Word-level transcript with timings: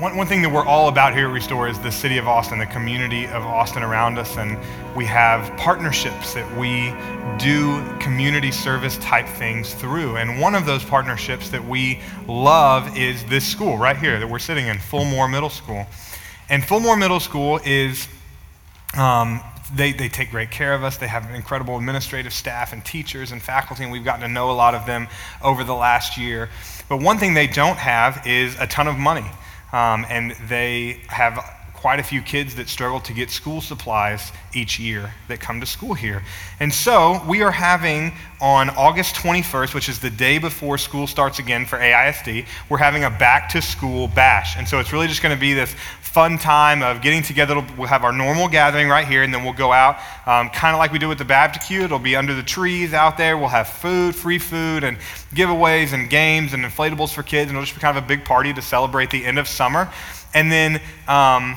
one, 0.00 0.16
one 0.16 0.26
thing 0.26 0.40
that 0.40 0.50
we're 0.50 0.64
all 0.64 0.88
about 0.88 1.14
here 1.14 1.28
at 1.28 1.32
Restore 1.32 1.68
is 1.68 1.78
the 1.78 1.92
city 1.92 2.16
of 2.16 2.26
Austin, 2.26 2.58
the 2.58 2.64
community 2.64 3.26
of 3.26 3.44
Austin 3.44 3.82
around 3.82 4.18
us, 4.18 4.38
and 4.38 4.58
we 4.96 5.04
have 5.04 5.54
partnerships 5.58 6.32
that 6.32 6.50
we 6.56 6.94
do 7.38 7.84
community 7.98 8.50
service 8.50 8.96
type 8.98 9.28
things 9.28 9.74
through. 9.74 10.16
And 10.16 10.40
one 10.40 10.54
of 10.54 10.64
those 10.64 10.82
partnerships 10.82 11.50
that 11.50 11.62
we 11.62 12.00
love 12.26 12.96
is 12.96 13.22
this 13.26 13.46
school 13.46 13.76
right 13.76 13.96
here 13.96 14.18
that 14.18 14.26
we're 14.26 14.38
sitting 14.38 14.68
in, 14.68 14.78
Fulmore 14.78 15.30
Middle 15.30 15.50
School. 15.50 15.86
And 16.48 16.62
Fulmore 16.62 16.98
Middle 16.98 17.20
School 17.20 17.60
is 17.62 18.08
um, 18.96 19.42
they, 19.74 19.92
they 19.92 20.08
take 20.08 20.30
great 20.30 20.50
care 20.50 20.72
of 20.72 20.82
us. 20.82 20.96
They 20.96 21.08
have 21.08 21.30
incredible 21.34 21.76
administrative 21.76 22.32
staff 22.32 22.72
and 22.72 22.82
teachers 22.86 23.32
and 23.32 23.42
faculty, 23.42 23.82
and 23.82 23.92
we've 23.92 24.04
gotten 24.04 24.22
to 24.22 24.28
know 24.28 24.50
a 24.50 24.52
lot 24.52 24.74
of 24.74 24.86
them 24.86 25.08
over 25.42 25.62
the 25.62 25.74
last 25.74 26.16
year. 26.16 26.48
But 26.88 27.02
one 27.02 27.18
thing 27.18 27.34
they 27.34 27.46
don't 27.46 27.76
have 27.76 28.26
is 28.26 28.58
a 28.58 28.66
ton 28.66 28.88
of 28.88 28.96
money. 28.96 29.26
Um, 29.72 30.04
and 30.08 30.32
they 30.32 31.00
have 31.08 31.38
quite 31.80 31.98
a 31.98 32.02
few 32.02 32.20
kids 32.20 32.54
that 32.56 32.68
struggle 32.68 33.00
to 33.00 33.14
get 33.14 33.30
school 33.30 33.62
supplies 33.62 34.32
each 34.54 34.78
year 34.78 35.14
that 35.28 35.40
come 35.40 35.60
to 35.60 35.66
school 35.66 35.94
here. 35.94 36.22
And 36.60 36.72
so 36.72 37.22
we 37.26 37.42
are 37.42 37.50
having 37.50 38.12
on 38.38 38.68
August 38.70 39.14
21st, 39.14 39.72
which 39.72 39.88
is 39.88 39.98
the 39.98 40.10
day 40.10 40.36
before 40.36 40.76
school 40.76 41.06
starts 41.06 41.38
again 41.38 41.64
for 41.64 41.78
AISD, 41.78 42.46
we're 42.68 42.78
having 42.78 43.04
a 43.04 43.10
back 43.10 43.48
to 43.50 43.62
school 43.62 44.08
bash. 44.08 44.58
And 44.58 44.68
so 44.68 44.78
it's 44.78 44.92
really 44.92 45.08
just 45.08 45.22
going 45.22 45.34
to 45.34 45.40
be 45.40 45.54
this 45.54 45.74
fun 46.02 46.36
time 46.36 46.82
of 46.82 47.00
getting 47.00 47.22
together. 47.22 47.54
We'll 47.78 47.86
have 47.86 48.04
our 48.04 48.12
normal 48.12 48.48
gathering 48.48 48.88
right 48.88 49.06
here, 49.06 49.22
and 49.22 49.32
then 49.32 49.44
we'll 49.44 49.52
go 49.52 49.72
out, 49.72 49.96
um, 50.26 50.50
kind 50.50 50.74
of 50.74 50.78
like 50.78 50.92
we 50.92 50.98
do 50.98 51.08
with 51.08 51.18
the 51.18 51.24
barbecue. 51.24 51.82
It'll 51.82 51.98
be 51.98 52.16
under 52.16 52.34
the 52.34 52.42
trees 52.42 52.92
out 52.92 53.16
there. 53.16 53.38
We'll 53.38 53.48
have 53.48 53.68
food, 53.68 54.14
free 54.14 54.38
food, 54.38 54.84
and 54.84 54.98
giveaways 55.34 55.94
and 55.94 56.10
games 56.10 56.52
and 56.52 56.62
inflatables 56.64 57.12
for 57.12 57.22
kids, 57.22 57.48
and 57.48 57.56
it'll 57.56 57.64
just 57.64 57.74
be 57.74 57.80
kind 57.80 57.96
of 57.96 58.04
a 58.04 58.06
big 58.06 58.24
party 58.24 58.52
to 58.52 58.60
celebrate 58.60 59.10
the 59.10 59.24
end 59.24 59.38
of 59.38 59.48
summer. 59.48 59.90
And 60.34 60.50
then 60.50 60.80
um, 61.08 61.56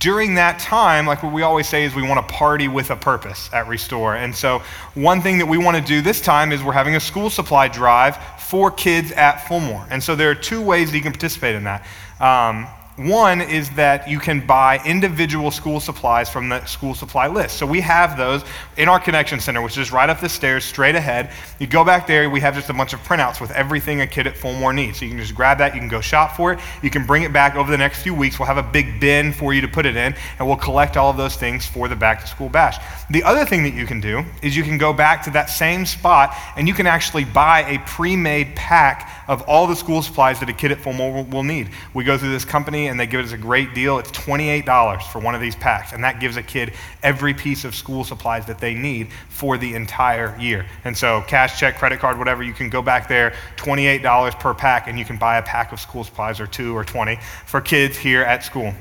during 0.00 0.34
that 0.34 0.58
time, 0.58 1.06
like 1.06 1.22
what 1.22 1.32
we 1.32 1.42
always 1.42 1.68
say 1.68 1.84
is 1.84 1.94
we 1.94 2.06
want 2.06 2.26
to 2.26 2.34
party 2.34 2.68
with 2.68 2.90
a 2.90 2.96
purpose 2.96 3.48
at 3.52 3.68
Restore. 3.68 4.16
And 4.16 4.34
so, 4.34 4.60
one 4.94 5.20
thing 5.20 5.38
that 5.38 5.46
we 5.46 5.58
want 5.58 5.76
to 5.76 5.82
do 5.82 6.02
this 6.02 6.20
time 6.20 6.52
is 6.52 6.62
we're 6.62 6.72
having 6.72 6.96
a 6.96 7.00
school 7.00 7.30
supply 7.30 7.68
drive 7.68 8.16
for 8.38 8.70
kids 8.70 9.12
at 9.12 9.38
Fulmore. 9.38 9.86
And 9.90 10.02
so, 10.02 10.14
there 10.14 10.30
are 10.30 10.34
two 10.34 10.60
ways 10.60 10.90
that 10.90 10.96
you 10.96 11.02
can 11.02 11.12
participate 11.12 11.54
in 11.54 11.64
that. 11.64 11.86
Um, 12.20 12.66
one 12.96 13.40
is 13.40 13.70
that 13.70 14.08
you 14.08 14.20
can 14.20 14.46
buy 14.46 14.80
individual 14.84 15.50
school 15.50 15.80
supplies 15.80 16.30
from 16.30 16.48
the 16.48 16.64
school 16.64 16.94
supply 16.94 17.26
list. 17.26 17.56
So 17.56 17.66
we 17.66 17.80
have 17.80 18.16
those 18.16 18.44
in 18.76 18.88
our 18.88 19.00
connection 19.00 19.40
center, 19.40 19.62
which 19.62 19.76
is 19.78 19.90
right 19.90 20.08
up 20.08 20.20
the 20.20 20.28
stairs, 20.28 20.64
straight 20.64 20.94
ahead. 20.94 21.30
You 21.58 21.66
go 21.66 21.84
back 21.84 22.06
there, 22.06 22.30
we 22.30 22.38
have 22.40 22.54
just 22.54 22.70
a 22.70 22.72
bunch 22.72 22.92
of 22.92 23.00
printouts 23.00 23.40
with 23.40 23.50
everything 23.50 24.02
a 24.02 24.06
kid 24.06 24.28
at 24.28 24.36
Fulmore 24.36 24.72
needs. 24.72 25.00
So 25.00 25.06
you 25.06 25.10
can 25.10 25.18
just 25.18 25.34
grab 25.34 25.58
that, 25.58 25.74
you 25.74 25.80
can 25.80 25.88
go 25.88 26.00
shop 26.00 26.36
for 26.36 26.52
it, 26.52 26.60
you 26.82 26.90
can 26.90 27.04
bring 27.04 27.24
it 27.24 27.32
back 27.32 27.56
over 27.56 27.68
the 27.68 27.78
next 27.78 28.02
few 28.02 28.14
weeks. 28.14 28.38
We'll 28.38 28.46
have 28.46 28.58
a 28.58 28.62
big 28.62 29.00
bin 29.00 29.32
for 29.32 29.52
you 29.52 29.60
to 29.60 29.68
put 29.68 29.86
it 29.86 29.96
in, 29.96 30.14
and 30.38 30.46
we'll 30.46 30.56
collect 30.56 30.96
all 30.96 31.10
of 31.10 31.16
those 31.16 31.34
things 31.34 31.66
for 31.66 31.88
the 31.88 31.96
back 31.96 32.20
to 32.20 32.28
school 32.28 32.48
bash. 32.48 32.78
The 33.10 33.24
other 33.24 33.44
thing 33.44 33.64
that 33.64 33.74
you 33.74 33.86
can 33.86 34.00
do 34.00 34.24
is 34.40 34.56
you 34.56 34.62
can 34.62 34.78
go 34.78 34.92
back 34.92 35.22
to 35.24 35.30
that 35.30 35.50
same 35.50 35.84
spot 35.84 36.34
and 36.56 36.68
you 36.68 36.74
can 36.74 36.86
actually 36.86 37.24
buy 37.24 37.62
a 37.62 37.78
pre 37.86 38.14
made 38.14 38.54
pack 38.54 39.24
of 39.26 39.42
all 39.42 39.66
the 39.66 39.74
school 39.76 40.00
supplies 40.00 40.38
that 40.40 40.48
a 40.48 40.52
kid 40.52 40.70
at 40.70 40.78
Fulmore 40.78 41.28
will 41.30 41.42
need. 41.42 41.70
We 41.92 42.04
go 42.04 42.16
through 42.16 42.30
this 42.30 42.44
company 42.44 42.83
and 42.88 42.98
they 42.98 43.06
give 43.06 43.24
us 43.24 43.32
a 43.32 43.38
great 43.38 43.74
deal. 43.74 43.98
It's 43.98 44.10
$28 44.10 45.02
for 45.10 45.18
one 45.18 45.34
of 45.34 45.40
these 45.40 45.56
packs, 45.56 45.92
and 45.92 46.02
that 46.04 46.20
gives 46.20 46.36
a 46.36 46.42
kid 46.42 46.72
every 47.02 47.34
piece 47.34 47.64
of 47.64 47.74
school 47.74 48.04
supplies 48.04 48.46
that 48.46 48.58
they 48.58 48.74
need 48.74 49.12
for 49.28 49.58
the 49.58 49.74
entire 49.74 50.36
year. 50.38 50.66
And 50.84 50.96
so, 50.96 51.22
cash, 51.26 51.58
check, 51.58 51.78
credit 51.78 52.00
card, 52.00 52.18
whatever, 52.18 52.42
you 52.42 52.52
can 52.52 52.70
go 52.70 52.82
back 52.82 53.08
there, 53.08 53.34
$28 53.56 54.38
per 54.38 54.54
pack, 54.54 54.88
and 54.88 54.98
you 54.98 55.04
can 55.04 55.16
buy 55.16 55.38
a 55.38 55.42
pack 55.42 55.72
of 55.72 55.80
school 55.80 56.04
supplies 56.04 56.40
or 56.40 56.46
two 56.46 56.76
or 56.76 56.84
20 56.84 57.18
for 57.46 57.60
kids 57.60 57.96
here 57.96 58.22
at 58.22 58.44
school. 58.44 58.72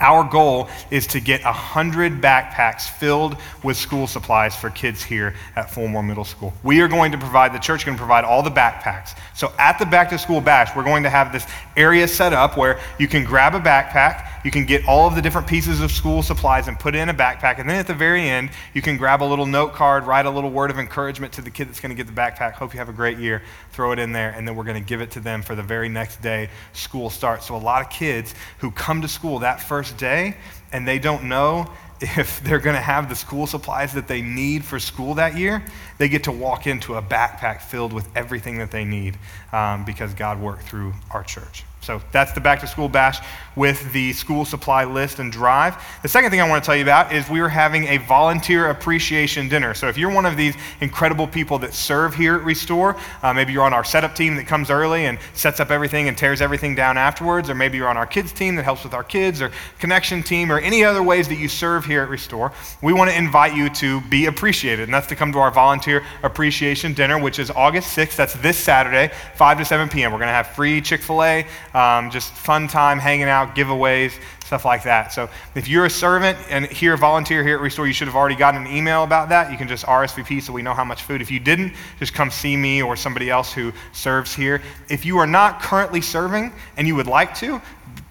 Our 0.00 0.24
goal 0.24 0.68
is 0.90 1.06
to 1.08 1.20
get 1.20 1.44
100 1.44 2.20
backpacks 2.20 2.88
filled 2.88 3.36
with 3.62 3.76
school 3.76 4.06
supplies 4.06 4.56
for 4.56 4.70
kids 4.70 5.02
here 5.02 5.34
at 5.56 5.68
Fulmore 5.68 6.06
Middle 6.06 6.24
School. 6.24 6.52
We 6.62 6.80
are 6.80 6.88
going 6.88 7.12
to 7.12 7.18
provide, 7.18 7.52
the 7.52 7.58
church 7.58 7.84
can 7.84 7.96
provide 7.96 8.24
all 8.24 8.42
the 8.42 8.50
backpacks. 8.50 9.16
So 9.34 9.52
at 9.58 9.78
the 9.78 9.86
back 9.86 10.10
to 10.10 10.18
school 10.18 10.40
bash, 10.40 10.74
we're 10.76 10.84
going 10.84 11.04
to 11.04 11.10
have 11.10 11.32
this 11.32 11.46
area 11.76 12.08
set 12.08 12.32
up 12.32 12.56
where 12.56 12.80
you 12.98 13.08
can 13.08 13.24
grab 13.24 13.54
a 13.54 13.60
backpack, 13.60 14.28
you 14.44 14.50
can 14.50 14.66
get 14.66 14.86
all 14.86 15.08
of 15.08 15.14
the 15.14 15.22
different 15.22 15.46
pieces 15.46 15.80
of 15.80 15.90
school 15.90 16.22
supplies 16.22 16.68
and 16.68 16.78
put 16.78 16.94
it 16.94 16.98
in 16.98 17.08
a 17.08 17.14
backpack. 17.14 17.58
And 17.58 17.68
then 17.68 17.76
at 17.76 17.86
the 17.86 17.94
very 17.94 18.28
end, 18.28 18.50
you 18.74 18.82
can 18.82 18.98
grab 18.98 19.22
a 19.22 19.24
little 19.24 19.46
note 19.46 19.72
card, 19.72 20.04
write 20.04 20.26
a 20.26 20.30
little 20.30 20.50
word 20.50 20.70
of 20.70 20.78
encouragement 20.78 21.32
to 21.32 21.42
the 21.42 21.50
kid 21.50 21.68
that's 21.68 21.80
going 21.80 21.96
to 21.96 21.96
get 21.96 22.06
the 22.06 22.20
backpack. 22.20 22.52
Hope 22.52 22.74
you 22.74 22.78
have 22.78 22.90
a 22.90 22.92
great 22.92 23.18
year. 23.18 23.42
Throw 23.72 23.92
it 23.92 23.98
in 23.98 24.12
there, 24.12 24.30
and 24.30 24.46
then 24.46 24.54
we're 24.54 24.64
going 24.64 24.80
to 24.80 24.86
give 24.86 25.00
it 25.00 25.10
to 25.12 25.20
them 25.20 25.42
for 25.42 25.54
the 25.54 25.62
very 25.62 25.88
next 25.88 26.20
day 26.20 26.50
school 26.74 27.08
starts. 27.08 27.46
So 27.46 27.56
a 27.56 27.58
lot 27.58 27.82
of 27.82 27.90
kids 27.90 28.34
who 28.58 28.70
come 28.70 29.00
to 29.02 29.08
school 29.08 29.38
that 29.40 29.60
first 29.60 29.96
day 29.96 30.36
and 30.72 30.86
they 30.86 30.98
don't 30.98 31.24
know 31.24 31.70
if 32.00 32.42
they're 32.42 32.58
going 32.58 32.76
to 32.76 32.82
have 32.82 33.08
the 33.08 33.16
school 33.16 33.46
supplies 33.46 33.94
that 33.94 34.08
they 34.08 34.20
need 34.20 34.62
for 34.62 34.78
school 34.78 35.14
that 35.14 35.38
year, 35.38 35.64
they 35.96 36.08
get 36.08 36.24
to 36.24 36.32
walk 36.32 36.66
into 36.66 36.96
a 36.96 37.02
backpack 37.02 37.62
filled 37.62 37.94
with 37.94 38.06
everything 38.14 38.58
that 38.58 38.70
they 38.70 38.84
need 38.84 39.16
um, 39.52 39.86
because 39.86 40.12
God 40.12 40.38
worked 40.38 40.64
through 40.64 40.92
our 41.10 41.22
church. 41.22 41.64
So 41.84 42.00
that's 42.12 42.32
the 42.32 42.40
back 42.40 42.60
to 42.60 42.66
school 42.66 42.88
bash 42.88 43.20
with 43.56 43.92
the 43.92 44.12
school 44.12 44.44
supply 44.44 44.84
list 44.84 45.18
and 45.18 45.30
drive. 45.30 45.76
The 46.02 46.08
second 46.08 46.30
thing 46.30 46.40
I 46.40 46.48
want 46.48 46.62
to 46.62 46.66
tell 46.66 46.76
you 46.76 46.82
about 46.82 47.12
is 47.12 47.28
we 47.28 47.40
are 47.40 47.48
having 47.48 47.84
a 47.84 47.98
volunteer 47.98 48.70
appreciation 48.70 49.48
dinner. 49.48 49.74
So 49.74 49.88
if 49.88 49.96
you're 49.96 50.12
one 50.12 50.26
of 50.26 50.36
these 50.36 50.56
incredible 50.80 51.28
people 51.28 51.58
that 51.60 51.74
serve 51.74 52.14
here 52.14 52.34
at 52.34 52.42
Restore, 52.42 52.96
uh, 53.22 53.32
maybe 53.32 53.52
you're 53.52 53.62
on 53.62 53.72
our 53.72 53.84
setup 53.84 54.14
team 54.14 54.34
that 54.36 54.46
comes 54.46 54.70
early 54.70 55.06
and 55.06 55.18
sets 55.34 55.60
up 55.60 55.70
everything 55.70 56.08
and 56.08 56.18
tears 56.18 56.40
everything 56.40 56.74
down 56.74 56.96
afterwards, 56.96 57.48
or 57.48 57.54
maybe 57.54 57.76
you're 57.78 57.88
on 57.88 57.96
our 57.96 58.06
kids 58.06 58.32
team 58.32 58.56
that 58.56 58.64
helps 58.64 58.82
with 58.82 58.94
our 58.94 59.04
kids, 59.04 59.40
or 59.40 59.52
connection 59.78 60.22
team, 60.22 60.50
or 60.50 60.58
any 60.58 60.82
other 60.82 61.02
ways 61.02 61.28
that 61.28 61.36
you 61.36 61.48
serve 61.48 61.84
here 61.84 62.02
at 62.02 62.08
Restore, 62.08 62.52
we 62.82 62.92
want 62.92 63.10
to 63.10 63.16
invite 63.16 63.54
you 63.54 63.68
to 63.70 64.00
be 64.02 64.26
appreciated. 64.26 64.84
And 64.84 64.94
that's 64.94 65.06
to 65.08 65.16
come 65.16 65.32
to 65.32 65.38
our 65.38 65.50
volunteer 65.50 66.04
appreciation 66.22 66.94
dinner, 66.94 67.18
which 67.20 67.38
is 67.38 67.50
August 67.50 67.96
6th. 67.96 68.16
That's 68.16 68.34
this 68.34 68.56
Saturday, 68.56 69.12
5 69.36 69.58
to 69.58 69.64
7 69.64 69.88
p.m. 69.88 70.12
We're 70.12 70.18
going 70.18 70.28
to 70.28 70.32
have 70.32 70.48
free 70.48 70.80
Chick 70.80 71.02
fil 71.02 71.22
A, 71.22 71.46
um, 71.74 72.10
just 72.10 72.32
fun 72.32 72.68
time 72.68 72.98
hanging 72.98 73.28
out 73.28 73.54
giveaways, 73.54 74.18
stuff 74.46 74.64
like 74.64 74.84
that. 74.84 75.12
So 75.12 75.28
if 75.54 75.68
you're 75.68 75.86
a 75.86 75.90
servant 75.90 76.38
and 76.48 76.66
here, 76.66 76.96
volunteer 76.96 77.42
here 77.42 77.56
at 77.56 77.60
Restore, 77.60 77.86
you 77.86 77.92
should 77.92 78.06
have 78.08 78.16
already 78.16 78.36
gotten 78.36 78.66
an 78.66 78.72
email 78.72 79.02
about 79.02 79.28
that. 79.30 79.50
You 79.50 79.58
can 79.58 79.68
just 79.68 79.84
RSVP 79.84 80.42
so 80.42 80.52
we 80.52 80.62
know 80.62 80.74
how 80.74 80.84
much 80.84 81.02
food. 81.02 81.20
If 81.20 81.30
you 81.30 81.40
didn't, 81.40 81.74
just 81.98 82.14
come 82.14 82.30
see 82.30 82.56
me 82.56 82.80
or 82.80 82.96
somebody 82.96 83.28
else 83.28 83.52
who 83.52 83.72
serves 83.92 84.34
here. 84.34 84.62
If 84.88 85.04
you 85.04 85.18
are 85.18 85.26
not 85.26 85.60
currently 85.60 86.00
serving 86.00 86.52
and 86.76 86.86
you 86.86 86.94
would 86.94 87.08
like 87.08 87.34
to, 87.36 87.60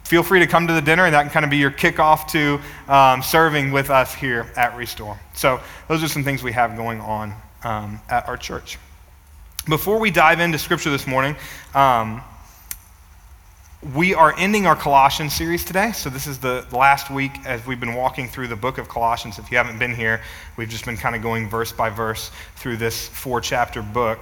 feel 0.04 0.24
free 0.24 0.40
to 0.40 0.48
come 0.48 0.68
to 0.68 0.74
the 0.74 0.82
dinner, 0.82 1.06
and 1.06 1.14
that 1.14 1.24
can 1.24 1.32
kind 1.32 1.46
of 1.46 1.50
be 1.50 1.58
your 1.58 1.72
kickoff 1.72 2.28
to 2.28 2.60
um, 2.92 3.24
serving 3.24 3.72
with 3.72 3.90
us 3.90 4.14
here 4.14 4.52
at 4.56 4.76
Restore. 4.76 5.18
So, 5.34 5.60
those 5.88 6.04
are 6.04 6.08
some 6.08 6.24
things 6.24 6.44
we 6.44 6.52
have 6.52 6.76
going 6.76 7.02
on 7.02 7.34
um, 7.64 8.00
at 8.10 8.28
our 8.28 8.38
church. 8.38 8.78
Before 9.68 9.98
we 9.98 10.12
dive 10.12 10.40
into 10.40 10.60
Scripture 10.60 10.92
this 10.92 11.08
morning, 11.08 11.36
um, 11.74 12.22
we 13.94 14.16
are 14.16 14.34
ending 14.38 14.66
our 14.66 14.76
Colossians 14.76 15.34
series 15.34 15.66
today. 15.66 15.92
So, 15.92 16.10
this 16.10 16.26
is 16.26 16.40
the 16.40 16.66
last 16.72 17.10
week 17.10 17.34
as 17.46 17.66
we've 17.66 17.80
been 17.80 17.96
walking 17.96 18.30
through 18.30 18.48
the 18.48 18.56
book 18.56 18.78
of 18.78 18.88
Colossians. 18.88 19.40
If 19.40 19.52
you 19.52 19.58
haven't 19.58 19.78
been 19.78 19.94
here, 19.94 20.22
we've 20.56 20.70
just 20.70 20.86
been 20.86 20.96
kind 20.96 21.16
of 21.16 21.22
going 21.22 21.50
verse 21.50 21.74
by 21.74 21.90
verse 21.90 22.32
through 22.56 22.78
this 22.78 23.08
four 23.10 23.42
chapter 23.42 23.82
book. 23.82 24.20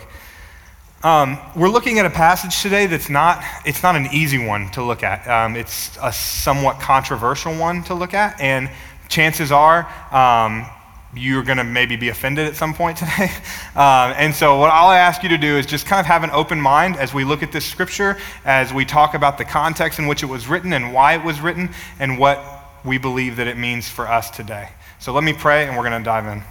Um, 1.04 1.38
we're 1.56 1.70
looking 1.70 2.00
at 2.00 2.06
a 2.06 2.10
passage 2.10 2.62
today 2.62 2.88
that's 2.88 3.10
not, 3.10 3.44
it's 3.66 3.84
not 3.84 3.96
an 3.96 4.08
easy 4.12 4.44
one 4.44 4.72
to 4.72 4.84
look 4.84 5.04
at. 5.04 5.28
Um, 5.28 5.56
it's 5.56 5.98
a 6.02 6.12
somewhat 6.12 6.80
controversial 6.80 7.56
one 7.56 7.84
to 7.84 7.94
look 7.94 8.14
at. 8.16 8.40
And 8.42 8.70
chances 9.10 9.52
are, 9.52 9.86
um, 10.12 10.66
you're 11.14 11.44
going 11.44 11.58
to 11.58 11.64
maybe 11.64 11.96
be 11.96 12.10
offended 12.10 12.48
at 12.48 12.56
some 12.56 12.74
point 12.74 12.98
today. 13.00 13.30
Um, 13.76 14.14
and 14.18 14.34
so, 14.34 14.58
what 14.58 14.72
I'll 14.72 14.92
ask 14.92 15.24
you 15.24 15.30
to 15.30 15.38
do 15.38 15.58
is 15.58 15.66
just 15.66 15.86
kind 15.86 16.00
of 16.00 16.06
have 16.06 16.24
an 16.24 16.32
open 16.32 16.60
mind 16.60 16.98
as 16.98 17.14
we 17.14 17.24
look 17.24 17.44
at 17.44 17.52
this 17.52 17.66
scripture, 17.66 18.18
as 18.46 18.74
we 18.74 18.86
talk 18.86 19.14
about 19.14 19.38
the 19.38 19.46
context 19.46 20.00
in 20.00 20.08
which 20.08 20.24
it 20.24 20.28
was 20.28 20.48
written 20.48 20.74
and 20.74 20.94
why 20.94 21.16
it 21.16 21.24
was 21.24 21.42
written, 21.42 21.70
and 22.00 22.18
what 22.18 22.42
we 22.86 22.98
believe 22.98 23.36
that 23.36 23.48
it 23.48 23.58
means 23.58 23.88
for 23.88 24.08
us 24.08 24.30
today. 24.30 24.70
So, 25.00 25.14
let 25.14 25.24
me 25.24 25.34
pray 25.34 25.68
and 25.68 25.76
we're 25.76 25.88
going 25.88 26.02
to 26.02 26.06
dive 26.06 26.26
in. 26.26 26.44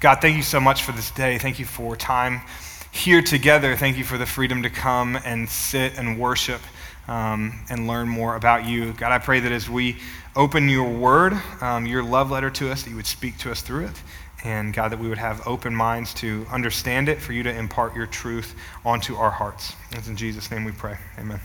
God, 0.00 0.16
thank 0.20 0.36
you 0.36 0.42
so 0.42 0.58
much 0.58 0.82
for 0.82 0.92
this 0.92 1.10
day. 1.12 1.38
Thank 1.38 1.58
you 1.58 1.64
for 1.64 1.96
time 1.96 2.40
here 2.90 3.22
together. 3.22 3.74
Thank 3.74 3.96
you 3.96 4.04
for 4.04 4.18
the 4.18 4.26
freedom 4.26 4.62
to 4.64 4.70
come 4.70 5.16
and 5.24 5.48
sit 5.48 5.96
and 5.96 6.18
worship 6.18 6.60
um, 7.08 7.64
and 7.70 7.86
learn 7.86 8.08
more 8.08 8.36
about 8.36 8.66
you. 8.66 8.92
God, 8.92 9.12
I 9.12 9.18
pray 9.18 9.40
that 9.40 9.50
as 9.50 9.68
we 9.68 9.96
open 10.34 10.68
your 10.68 10.88
word, 10.90 11.34
um, 11.60 11.86
your 11.86 12.02
love 12.02 12.30
letter 12.30 12.50
to 12.50 12.70
us, 12.70 12.82
that 12.82 12.90
you 12.90 12.96
would 12.96 13.06
speak 13.06 13.38
to 13.38 13.50
us 13.50 13.60
through 13.60 13.86
it. 13.86 14.02
And 14.44 14.74
God, 14.74 14.90
that 14.90 14.98
we 14.98 15.08
would 15.08 15.18
have 15.18 15.46
open 15.46 15.74
minds 15.74 16.14
to 16.14 16.46
understand 16.50 17.08
it, 17.08 17.20
for 17.20 17.32
you 17.32 17.44
to 17.44 17.56
impart 17.56 17.94
your 17.94 18.06
truth 18.06 18.56
onto 18.84 19.14
our 19.14 19.30
hearts. 19.30 19.74
It's 19.92 20.08
in 20.08 20.16
Jesus' 20.16 20.50
name 20.50 20.64
we 20.64 20.72
pray. 20.72 20.98
Amen. 21.18 21.40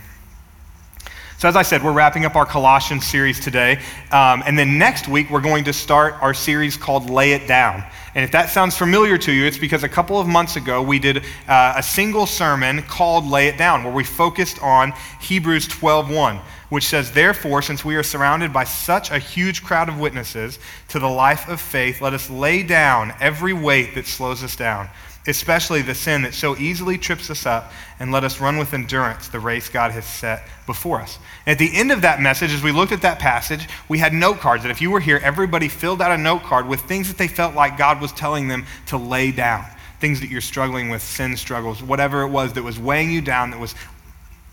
So, 1.38 1.46
as 1.46 1.54
I 1.54 1.62
said, 1.62 1.84
we're 1.84 1.92
wrapping 1.92 2.24
up 2.24 2.34
our 2.34 2.44
Colossians 2.44 3.06
series 3.06 3.38
today. 3.38 3.80
Um, 4.10 4.42
and 4.44 4.58
then 4.58 4.76
next 4.76 5.06
week, 5.06 5.30
we're 5.30 5.40
going 5.40 5.62
to 5.66 5.72
start 5.72 6.16
our 6.20 6.34
series 6.34 6.76
called 6.76 7.08
Lay 7.10 7.30
It 7.30 7.46
Down. 7.46 7.84
And 8.16 8.24
if 8.24 8.32
that 8.32 8.50
sounds 8.50 8.76
familiar 8.76 9.16
to 9.18 9.30
you, 9.30 9.44
it's 9.44 9.56
because 9.56 9.84
a 9.84 9.88
couple 9.88 10.18
of 10.18 10.26
months 10.26 10.56
ago, 10.56 10.82
we 10.82 10.98
did 10.98 11.18
uh, 11.46 11.74
a 11.76 11.82
single 11.82 12.26
sermon 12.26 12.82
called 12.82 13.24
Lay 13.24 13.46
It 13.46 13.56
Down, 13.56 13.84
where 13.84 13.92
we 13.92 14.02
focused 14.02 14.60
on 14.64 14.92
Hebrews 15.20 15.68
12:1, 15.68 16.40
which 16.70 16.88
says, 16.88 17.12
Therefore, 17.12 17.62
since 17.62 17.84
we 17.84 17.94
are 17.94 18.02
surrounded 18.02 18.52
by 18.52 18.64
such 18.64 19.12
a 19.12 19.18
huge 19.20 19.62
crowd 19.62 19.88
of 19.88 20.00
witnesses 20.00 20.58
to 20.88 20.98
the 20.98 21.06
life 21.06 21.48
of 21.48 21.60
faith, 21.60 22.00
let 22.00 22.14
us 22.14 22.28
lay 22.28 22.64
down 22.64 23.14
every 23.20 23.52
weight 23.52 23.94
that 23.94 24.06
slows 24.08 24.42
us 24.42 24.56
down 24.56 24.88
especially 25.28 25.82
the 25.82 25.94
sin 25.94 26.22
that 26.22 26.34
so 26.34 26.56
easily 26.56 26.98
trips 26.98 27.30
us 27.30 27.46
up, 27.46 27.70
and 28.00 28.10
let 28.10 28.24
us 28.24 28.40
run 28.40 28.58
with 28.58 28.74
endurance 28.74 29.28
the 29.28 29.38
race 29.38 29.68
God 29.68 29.92
has 29.92 30.04
set 30.04 30.42
before 30.66 31.00
us. 31.00 31.18
And 31.46 31.52
at 31.52 31.58
the 31.58 31.76
end 31.76 31.92
of 31.92 32.02
that 32.02 32.20
message, 32.20 32.52
as 32.52 32.62
we 32.62 32.72
looked 32.72 32.92
at 32.92 33.02
that 33.02 33.18
passage, 33.18 33.68
we 33.88 33.98
had 33.98 34.12
note 34.12 34.38
cards 34.38 34.62
that 34.64 34.70
if 34.70 34.80
you 34.80 34.90
were 34.90 35.00
here, 35.00 35.20
everybody 35.22 35.68
filled 35.68 36.02
out 36.02 36.10
a 36.10 36.18
note 36.18 36.42
card 36.42 36.66
with 36.66 36.80
things 36.80 37.08
that 37.08 37.18
they 37.18 37.28
felt 37.28 37.54
like 37.54 37.78
God 37.78 38.00
was 38.00 38.12
telling 38.12 38.48
them 38.48 38.64
to 38.86 38.96
lay 38.96 39.30
down. 39.30 39.64
Things 40.00 40.20
that 40.20 40.30
you're 40.30 40.40
struggling 40.40 40.90
with, 40.90 41.02
sin 41.02 41.36
struggles, 41.36 41.82
whatever 41.82 42.22
it 42.22 42.28
was 42.28 42.52
that 42.54 42.62
was 42.62 42.78
weighing 42.78 43.10
you 43.10 43.20
down, 43.20 43.50
that 43.50 43.60
was 43.60 43.74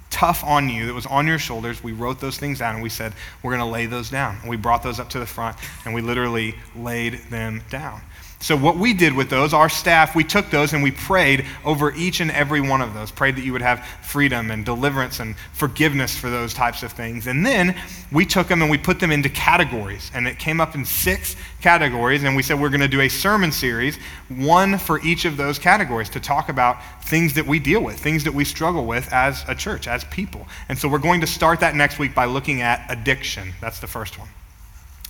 tough 0.09 0.43
on 0.45 0.69
you, 0.69 0.85
that 0.87 0.93
was 0.93 1.05
on 1.05 1.27
your 1.27 1.37
shoulders, 1.37 1.83
we 1.83 1.91
wrote 1.91 2.21
those 2.21 2.37
things 2.37 2.59
down 2.59 2.75
and 2.75 2.81
we 2.81 2.89
said, 2.89 3.13
we're 3.43 3.51
going 3.51 3.65
to 3.65 3.71
lay 3.71 3.85
those 3.85 4.09
down. 4.09 4.37
And 4.41 4.49
we 4.49 4.55
brought 4.55 4.81
those 4.81 4.99
up 4.99 5.09
to 5.09 5.19
the 5.19 5.25
front 5.25 5.57
and 5.83 5.93
we 5.93 6.01
literally 6.01 6.55
laid 6.75 7.15
them 7.29 7.61
down. 7.69 8.01
So, 8.45 8.55
what 8.55 8.77
we 8.77 8.93
did 8.93 9.15
with 9.15 9.31
those, 9.31 9.55
our 9.55 9.69
staff, 9.69 10.15
we 10.15 10.23
took 10.23 10.51
those 10.51 10.73
and 10.73 10.83
we 10.83 10.91
prayed 10.91 11.47
over 11.63 11.91
each 11.95 12.19
and 12.19 12.29
every 12.29 12.61
one 12.61 12.79
of 12.79 12.93
those. 12.93 13.09
Prayed 13.09 13.37
that 13.37 13.41
you 13.43 13.51
would 13.53 13.63
have 13.63 13.83
freedom 14.03 14.51
and 14.51 14.63
deliverance 14.63 15.19
and 15.19 15.35
forgiveness 15.53 16.15
for 16.15 16.29
those 16.29 16.53
types 16.53 16.83
of 16.83 16.91
things. 16.91 17.25
And 17.25 17.43
then 17.43 17.75
we 18.11 18.23
took 18.23 18.47
them 18.47 18.61
and 18.61 18.69
we 18.69 18.77
put 18.77 18.99
them 18.99 19.09
into 19.09 19.29
categories. 19.29 20.11
And 20.13 20.27
it 20.27 20.37
came 20.37 20.61
up 20.61 20.75
in 20.75 20.85
six 20.85 21.35
categories. 21.59 22.23
And 22.23 22.35
we 22.35 22.43
said 22.43 22.61
we're 22.61 22.69
going 22.69 22.81
to 22.81 22.87
do 22.87 23.01
a 23.01 23.09
sermon 23.09 23.51
series, 23.51 23.97
one 24.29 24.77
for 24.77 25.01
each 25.01 25.25
of 25.25 25.37
those 25.37 25.57
categories, 25.57 26.09
to 26.09 26.19
talk 26.19 26.49
about 26.49 26.77
things 27.05 27.33
that 27.33 27.47
we 27.47 27.57
deal 27.57 27.81
with, 27.81 27.97
things 27.97 28.23
that 28.25 28.33
we 28.35 28.45
struggle 28.45 28.85
with 28.85 29.11
as 29.11 29.43
a 29.47 29.55
church, 29.55 29.87
as 29.87 30.03
people. 30.03 30.47
And 30.69 30.77
so, 30.77 30.87
we're 30.87 30.99
going 30.99 31.21
to 31.21 31.27
start 31.27 31.61
that 31.61 31.73
next 31.73 31.97
week 31.97 32.13
by 32.13 32.25
looking 32.25 32.61
at 32.61 32.85
addiction. 32.89 33.53
That's 33.59 33.79
the 33.79 33.87
first 33.87 34.19
one. 34.19 34.29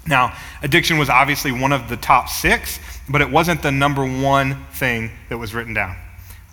Now, 0.07 0.35
addiction 0.61 0.97
was 0.97 1.09
obviously 1.09 1.51
one 1.51 1.71
of 1.71 1.89
the 1.89 1.97
top 1.97 2.29
six, 2.29 2.79
but 3.09 3.21
it 3.21 3.29
wasn't 3.29 3.61
the 3.63 3.71
number 3.71 4.05
one 4.05 4.63
thing 4.73 5.11
that 5.29 5.37
was 5.37 5.53
written 5.53 5.73
down. 5.73 5.95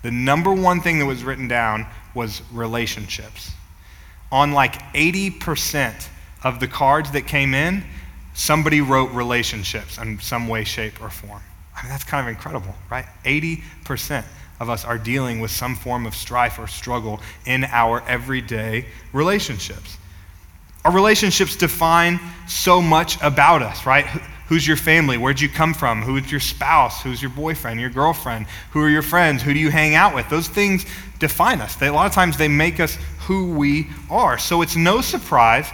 The 0.01 0.11
number 0.11 0.51
one 0.51 0.81
thing 0.81 0.99
that 0.99 1.05
was 1.05 1.23
written 1.23 1.47
down 1.47 1.85
was 2.15 2.41
relationships. 2.51 3.51
On 4.31 4.51
like 4.51 4.73
80% 4.93 6.07
of 6.43 6.59
the 6.59 6.67
cards 6.67 7.11
that 7.11 7.27
came 7.27 7.53
in, 7.53 7.83
somebody 8.33 8.81
wrote 8.81 9.11
relationships 9.11 9.97
in 9.97 10.19
some 10.19 10.47
way, 10.47 10.63
shape, 10.63 11.01
or 11.01 11.09
form. 11.09 11.41
I 11.75 11.83
mean, 11.83 11.91
that's 11.91 12.03
kind 12.03 12.27
of 12.27 12.33
incredible, 12.33 12.73
right? 12.89 13.05
80% 13.23 14.23
of 14.59 14.69
us 14.69 14.85
are 14.85 14.97
dealing 14.97 15.39
with 15.39 15.51
some 15.51 15.75
form 15.75 16.05
of 16.05 16.15
strife 16.15 16.59
or 16.59 16.67
struggle 16.67 17.19
in 17.45 17.65
our 17.65 18.01
everyday 18.07 18.85
relationships. 19.11 19.97
Our 20.85 20.91
relationships 20.91 21.55
define 21.55 22.19
so 22.47 22.81
much 22.81 23.21
about 23.21 23.61
us, 23.61 23.85
right? 23.85 24.05
Who's 24.47 24.67
your 24.67 24.75
family? 24.75 25.17
Where'd 25.17 25.39
you 25.39 25.47
come 25.47 25.73
from? 25.73 26.01
Who's 26.01 26.29
your 26.29 26.41
spouse? 26.41 27.01
Who's 27.01 27.21
your 27.21 27.31
boyfriend, 27.31 27.79
your 27.79 27.89
girlfriend? 27.89 28.47
Who 28.71 28.81
are 28.81 28.89
your 28.89 29.01
friends? 29.01 29.41
Who 29.41 29.53
do 29.53 29.59
you 29.59 29.71
hang 29.71 29.95
out 29.95 30.13
with? 30.13 30.29
Those 30.29 30.49
things 30.49 30.85
define 31.19 31.61
us. 31.61 31.75
They, 31.75 31.87
a 31.87 31.93
lot 31.93 32.05
of 32.05 32.11
times 32.11 32.37
they 32.37 32.49
make 32.49 32.81
us 32.81 32.97
who 33.19 33.53
we 33.53 33.87
are. 34.09 34.37
So 34.37 34.61
it's 34.61 34.75
no 34.75 34.99
surprise 34.99 35.69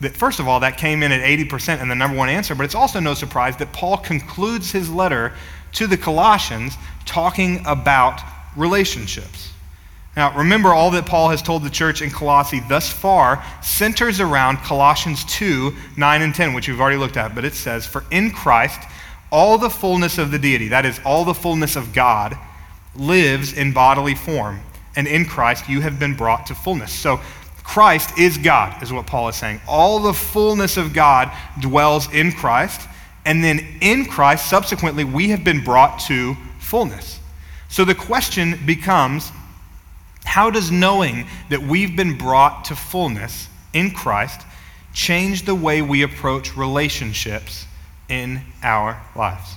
that, 0.00 0.16
first 0.16 0.38
of 0.38 0.46
all, 0.46 0.60
that 0.60 0.78
came 0.78 1.02
in 1.02 1.10
at 1.10 1.20
80% 1.20 1.80
and 1.80 1.90
the 1.90 1.96
number 1.96 2.16
one 2.16 2.28
answer, 2.28 2.54
but 2.54 2.64
it's 2.64 2.76
also 2.76 3.00
no 3.00 3.14
surprise 3.14 3.56
that 3.56 3.72
Paul 3.72 3.96
concludes 3.96 4.70
his 4.70 4.88
letter 4.88 5.32
to 5.72 5.88
the 5.88 5.96
Colossians 5.96 6.76
talking 7.04 7.60
about 7.66 8.22
relationships. 8.56 9.47
Now, 10.18 10.36
remember, 10.36 10.74
all 10.74 10.90
that 10.90 11.06
Paul 11.06 11.28
has 11.28 11.40
told 11.40 11.62
the 11.62 11.70
church 11.70 12.02
in 12.02 12.10
Colossae 12.10 12.58
thus 12.68 12.92
far 12.92 13.40
centers 13.62 14.18
around 14.18 14.56
Colossians 14.56 15.24
2 15.26 15.72
9 15.96 16.22
and 16.22 16.34
10, 16.34 16.54
which 16.54 16.66
we've 16.66 16.80
already 16.80 16.96
looked 16.96 17.16
at. 17.16 17.36
But 17.36 17.44
it 17.44 17.54
says, 17.54 17.86
For 17.86 18.02
in 18.10 18.32
Christ, 18.32 18.80
all 19.30 19.58
the 19.58 19.70
fullness 19.70 20.18
of 20.18 20.32
the 20.32 20.38
deity, 20.40 20.66
that 20.68 20.84
is, 20.84 20.98
all 21.04 21.24
the 21.24 21.34
fullness 21.34 21.76
of 21.76 21.92
God, 21.92 22.36
lives 22.96 23.52
in 23.52 23.72
bodily 23.72 24.16
form. 24.16 24.58
And 24.96 25.06
in 25.06 25.24
Christ, 25.24 25.68
you 25.68 25.82
have 25.82 26.00
been 26.00 26.16
brought 26.16 26.46
to 26.46 26.54
fullness. 26.56 26.92
So, 26.92 27.20
Christ 27.62 28.18
is 28.18 28.38
God, 28.38 28.82
is 28.82 28.92
what 28.92 29.06
Paul 29.06 29.28
is 29.28 29.36
saying. 29.36 29.60
All 29.68 30.00
the 30.00 30.12
fullness 30.12 30.76
of 30.76 30.92
God 30.92 31.30
dwells 31.60 32.12
in 32.12 32.32
Christ. 32.32 32.88
And 33.24 33.44
then 33.44 33.64
in 33.80 34.04
Christ, 34.04 34.50
subsequently, 34.50 35.04
we 35.04 35.28
have 35.28 35.44
been 35.44 35.62
brought 35.62 36.00
to 36.08 36.34
fullness. 36.58 37.20
So 37.68 37.84
the 37.84 37.94
question 37.94 38.58
becomes 38.64 39.30
how 40.28 40.50
does 40.50 40.70
knowing 40.70 41.26
that 41.48 41.62
we've 41.62 41.96
been 41.96 42.18
brought 42.18 42.66
to 42.66 42.76
fullness 42.76 43.48
in 43.72 43.90
Christ 43.90 44.42
change 44.92 45.46
the 45.46 45.54
way 45.54 45.80
we 45.80 46.02
approach 46.02 46.54
relationships 46.54 47.66
in 48.10 48.42
our 48.62 49.02
lives? 49.16 49.54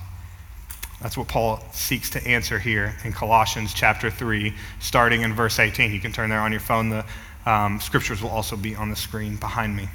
That's 1.02 1.18
what 1.18 1.28
Paul 1.28 1.62
seeks 1.74 2.10
to 2.12 2.26
answer 2.26 2.58
here 2.58 2.96
in 3.04 3.12
Colossians 3.12 3.74
chapter 3.74 4.10
3, 4.10 4.54
starting 4.80 5.24
in 5.24 5.34
verse 5.34 5.60
18. 5.60 5.92
You 5.92 6.00
can 6.00 6.14
turn 6.14 6.30
there 6.30 6.40
on 6.40 6.52
your 6.52 6.62
phone. 6.62 6.90
The 6.90 7.06
um, 7.46 7.82
scriptures 7.82 8.22
will 8.22 8.30
also 8.30 8.56
be 8.56 8.74
on 8.74 8.90
the 8.90 8.96
screen 8.96 9.36
behind 9.36 9.76
me. 9.76 9.90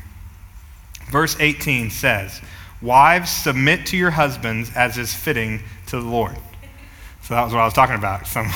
Verse 1.11 1.37
18 1.41 1.91
says, 1.91 2.43
Wives, 2.83 3.31
submit 3.31 3.87
to 3.87 3.97
your 3.97 4.11
husbands 4.11 4.71
as 4.77 4.99
is 4.99 5.15
fitting 5.15 5.63
to 5.87 6.01
the 6.01 6.07
Lord. 6.07 6.37
So 7.23 7.33
that 7.33 7.45
was 7.45 7.55
what 7.55 7.61
I 7.61 7.65
was 7.65 7.75
talking 7.75 7.97
about. 7.97 8.27
Some 8.27 8.51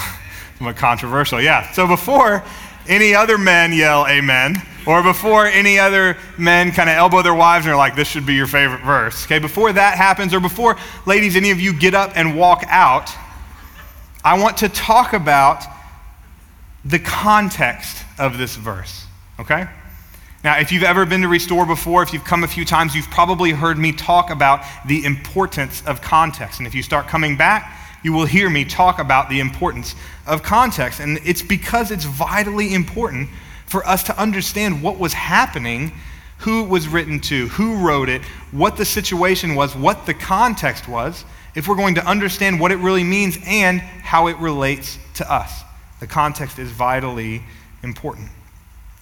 somewhat 0.60 0.76
controversial. 0.76 1.40
Yeah. 1.40 1.72
So 1.72 1.86
before 1.86 2.44
any 2.86 3.14
other 3.14 3.38
men 3.38 3.72
yell 3.72 4.06
amen, 4.06 4.60
or 4.86 5.02
before 5.02 5.46
any 5.46 5.78
other 5.78 6.18
men 6.36 6.70
kind 6.70 6.90
of 6.90 6.96
elbow 6.96 7.22
their 7.22 7.34
wives 7.34 7.64
and 7.64 7.72
are 7.72 7.78
like, 7.78 7.96
this 7.96 8.06
should 8.06 8.26
be 8.26 8.34
your 8.34 8.46
favorite 8.46 8.82
verse, 8.82 9.24
okay, 9.24 9.38
before 9.38 9.72
that 9.72 9.96
happens, 9.96 10.34
or 10.34 10.40
before, 10.40 10.76
ladies, 11.06 11.34
any 11.34 11.50
of 11.50 11.58
you 11.58 11.72
get 11.72 11.94
up 11.94 12.12
and 12.14 12.36
walk 12.36 12.62
out, 12.68 13.10
I 14.22 14.38
want 14.38 14.58
to 14.58 14.68
talk 14.68 15.14
about 15.14 15.64
the 16.84 16.98
context 16.98 18.04
of 18.18 18.36
this 18.36 18.54
verse, 18.56 19.06
okay? 19.38 19.66
Now, 20.44 20.58
if 20.58 20.72
you've 20.72 20.82
ever 20.82 21.06
been 21.06 21.22
to 21.22 21.28
Restore 21.28 21.64
before, 21.64 22.02
if 22.02 22.12
you've 22.12 22.24
come 22.24 22.44
a 22.44 22.48
few 22.48 22.66
times, 22.66 22.94
you've 22.94 23.10
probably 23.10 23.52
heard 23.52 23.78
me 23.78 23.92
talk 23.92 24.28
about 24.28 24.62
the 24.86 25.06
importance 25.06 25.82
of 25.86 26.02
context. 26.02 26.60
And 26.60 26.66
if 26.66 26.74
you 26.74 26.82
start 26.82 27.06
coming 27.08 27.38
back, 27.38 27.78
you 28.02 28.12
will 28.12 28.24
hear 28.24 28.48
me 28.48 28.64
talk 28.64 28.98
about 28.98 29.28
the 29.28 29.40
importance 29.40 29.94
of 30.26 30.42
context. 30.42 31.00
And 31.00 31.18
it's 31.24 31.42
because 31.42 31.90
it's 31.90 32.04
vitally 32.04 32.74
important 32.74 33.28
for 33.66 33.86
us 33.86 34.02
to 34.04 34.18
understand 34.20 34.82
what 34.82 34.98
was 34.98 35.12
happening, 35.12 35.92
who 36.38 36.64
it 36.64 36.68
was 36.68 36.88
written 36.88 37.20
to, 37.20 37.48
who 37.48 37.86
wrote 37.86 38.08
it, 38.08 38.22
what 38.52 38.76
the 38.76 38.84
situation 38.84 39.54
was, 39.54 39.76
what 39.76 40.06
the 40.06 40.14
context 40.14 40.88
was, 40.88 41.24
if 41.54 41.68
we're 41.68 41.76
going 41.76 41.94
to 41.96 42.06
understand 42.06 42.58
what 42.60 42.72
it 42.72 42.76
really 42.76 43.04
means 43.04 43.38
and 43.46 43.80
how 43.80 44.28
it 44.28 44.36
relates 44.38 44.98
to 45.14 45.32
us. 45.32 45.62
The 46.00 46.06
context 46.06 46.58
is 46.58 46.70
vitally 46.70 47.42
important. 47.82 48.28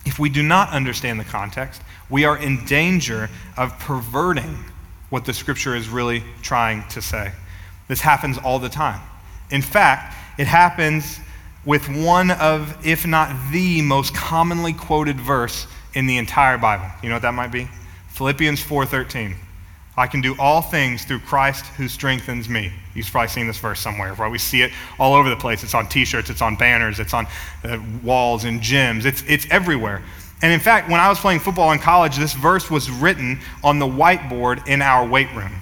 If 0.04 0.18
we 0.18 0.30
do 0.30 0.42
not 0.42 0.70
understand 0.70 1.20
the 1.20 1.24
context, 1.24 1.82
we 2.10 2.24
are 2.24 2.36
in 2.36 2.64
danger 2.64 3.30
of 3.56 3.78
perverting 3.78 4.64
what 5.10 5.24
the 5.24 5.32
scripture 5.32 5.76
is 5.76 5.88
really 5.88 6.22
trying 6.42 6.86
to 6.88 7.02
say. 7.02 7.32
This 7.88 8.00
happens 8.00 8.38
all 8.38 8.58
the 8.58 8.68
time. 8.68 9.00
In 9.50 9.62
fact, 9.62 10.14
it 10.38 10.46
happens 10.46 11.18
with 11.64 11.88
one 11.88 12.30
of, 12.30 12.86
if 12.86 13.06
not 13.06 13.34
the 13.50 13.82
most 13.82 14.14
commonly 14.14 14.72
quoted 14.72 15.18
verse 15.18 15.66
in 15.94 16.06
the 16.06 16.16
entire 16.16 16.58
Bible. 16.58 16.86
You 17.02 17.08
know 17.08 17.16
what 17.16 17.22
that 17.22 17.34
might 17.34 17.50
be? 17.50 17.68
Philippians 18.10 18.62
4:13. 18.62 19.34
I 19.96 20.06
can 20.06 20.20
do 20.20 20.36
all 20.38 20.62
things 20.62 21.04
through 21.04 21.18
Christ 21.20 21.66
who 21.76 21.88
strengthens 21.88 22.48
me. 22.48 22.72
You've 22.94 23.10
probably 23.10 23.28
seen 23.28 23.48
this 23.48 23.58
verse 23.58 23.80
somewhere, 23.80 24.14
right? 24.14 24.30
We 24.30 24.38
see 24.38 24.62
it 24.62 24.70
all 24.96 25.14
over 25.14 25.28
the 25.28 25.36
place. 25.36 25.64
It's 25.64 25.74
on 25.74 25.88
t-shirts, 25.88 26.30
it's 26.30 26.40
on 26.40 26.54
banners, 26.54 27.00
it's 27.00 27.12
on 27.12 27.26
uh, 27.64 27.78
walls 28.04 28.44
and 28.44 28.60
gyms. 28.60 29.06
It's, 29.06 29.24
it's 29.26 29.46
everywhere. 29.50 30.04
And 30.40 30.52
in 30.52 30.60
fact, 30.60 30.88
when 30.88 31.00
I 31.00 31.08
was 31.08 31.18
playing 31.18 31.40
football 31.40 31.72
in 31.72 31.80
college, 31.80 32.16
this 32.16 32.32
verse 32.32 32.70
was 32.70 32.88
written 32.88 33.40
on 33.64 33.80
the 33.80 33.86
whiteboard 33.86 34.68
in 34.68 34.82
our 34.82 35.04
weight 35.04 35.34
room. 35.34 35.52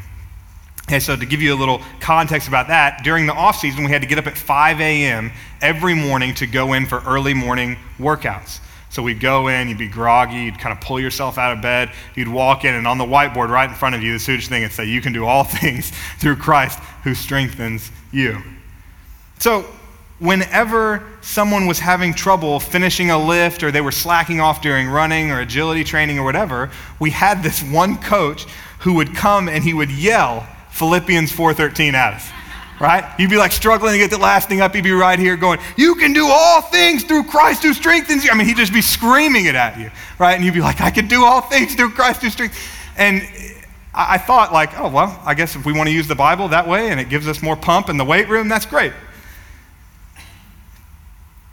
And 0.88 1.02
so, 1.02 1.16
to 1.16 1.26
give 1.26 1.42
you 1.42 1.52
a 1.52 1.58
little 1.58 1.80
context 2.00 2.46
about 2.46 2.68
that, 2.68 3.02
during 3.02 3.26
the 3.26 3.32
off 3.32 3.58
season, 3.58 3.84
we 3.84 3.90
had 3.90 4.02
to 4.02 4.08
get 4.08 4.18
up 4.18 4.26
at 4.28 4.38
5 4.38 4.80
a.m. 4.80 5.32
every 5.60 5.94
morning 5.94 6.32
to 6.34 6.46
go 6.46 6.74
in 6.74 6.86
for 6.86 7.00
early 7.00 7.34
morning 7.34 7.76
workouts. 7.98 8.60
So 8.96 9.02
we'd 9.02 9.20
go 9.20 9.48
in, 9.48 9.68
you'd 9.68 9.76
be 9.76 9.88
groggy, 9.88 10.36
you'd 10.36 10.58
kind 10.58 10.72
of 10.72 10.82
pull 10.82 10.98
yourself 10.98 11.36
out 11.36 11.52
of 11.52 11.60
bed, 11.60 11.90
you'd 12.14 12.28
walk 12.28 12.64
in, 12.64 12.74
and 12.74 12.86
on 12.86 12.96
the 12.96 13.04
whiteboard 13.04 13.50
right 13.50 13.68
in 13.68 13.74
front 13.74 13.94
of 13.94 14.02
you, 14.02 14.12
this 14.12 14.24
huge 14.24 14.48
thing 14.48 14.62
would 14.62 14.72
say, 14.72 14.84
You 14.86 15.00
can 15.00 15.12
do 15.12 15.26
all 15.26 15.44
things 15.44 15.92
through 16.18 16.36
Christ 16.36 16.78
who 17.02 17.14
strengthens 17.14 17.90
you. 18.12 18.40
So 19.38 19.66
whenever 20.18 21.06
someone 21.20 21.66
was 21.66 21.78
having 21.78 22.14
trouble 22.14 22.58
finishing 22.58 23.10
a 23.10 23.18
lift 23.18 23.62
or 23.62 23.70
they 23.70 23.82
were 23.82 23.92
slacking 23.92 24.40
off 24.40 24.62
during 24.62 24.88
running 24.88 25.30
or 25.30 25.40
agility 25.40 25.84
training 25.84 26.18
or 26.18 26.24
whatever, 26.24 26.70
we 26.98 27.10
had 27.10 27.42
this 27.42 27.62
one 27.62 27.98
coach 27.98 28.44
who 28.78 28.94
would 28.94 29.14
come 29.14 29.48
and 29.48 29.62
he 29.62 29.74
would 29.74 29.90
yell 29.90 30.46
Philippians 30.76 31.33
4:13 31.33 31.95
at 31.95 32.14
us. 32.14 32.30
Right? 32.78 33.04
You'd 33.18 33.30
be 33.30 33.38
like 33.38 33.52
struggling 33.52 33.92
to 33.92 33.99
get 33.99 34.11
the 34.11 34.18
last 34.18 34.50
thing 34.50 34.61
up. 34.61 34.75
He'd 34.75 34.85
be 34.85 34.92
right 34.92 35.18
here 35.18 35.35
going, 35.37 35.59
You 35.78 35.95
can 35.95 36.12
do 36.12 36.26
all 36.26 36.61
things 36.61 37.04
through 37.04 37.25
Christ 37.25 37.62
who 37.62 37.73
strengthens 37.73 38.23
you. 38.23 38.30
I 38.30 38.35
mean, 38.35 38.47
he'd 38.47 38.59
just 38.59 38.73
be 38.73 38.83
screaming 38.83 39.47
it 39.47 39.54
at 39.54 39.78
you, 39.78 39.90
right? 40.18 40.35
And 40.35 40.45
you'd 40.45 40.52
be 40.52 40.61
like, 40.61 40.83
I 40.83 40.90
can 40.90 41.09
do 41.09 41.25
all 41.25 41.40
things 41.40 41.75
through 41.75 41.92
Christ 41.92 42.21
who 42.21 42.28
strengthens. 42.28 42.62
And 42.99 43.23
I 43.95 44.18
thought, 44.18 44.52
like, 44.52 44.78
oh, 44.78 44.90
well, 44.90 45.18
I 45.25 45.33
guess 45.33 45.56
if 45.56 45.64
we 45.64 45.73
want 45.73 45.88
to 45.88 45.95
use 45.95 46.06
the 46.06 46.14
Bible 46.14 46.49
that 46.49 46.68
way 46.68 46.90
and 46.90 47.00
it 47.00 47.09
gives 47.09 47.26
us 47.26 47.40
more 47.40 47.56
pump 47.56 47.88
in 47.88 47.97
the 47.97 48.04
weight 48.04 48.28
room, 48.28 48.47
that's 48.47 48.66
great. 48.66 48.92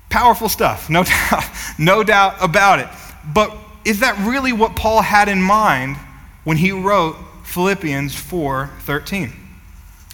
Powerful 0.10 0.50
stuff, 0.50 0.90
no 0.90 1.06
doubt, 1.06 1.44
no 1.78 2.04
doubt 2.04 2.36
about 2.42 2.80
it. 2.80 2.90
But 3.34 3.56
is 3.86 4.02
that 4.02 4.18
really 4.28 4.52
what 4.52 4.76
Paul 4.76 5.02
had 5.02 5.30
in 5.30 5.42
mind 5.42 5.96
when 6.44 6.58
he 6.58 6.74
wrote 6.74 7.16
Philippians 7.54 8.16
4:13? 8.16 9.32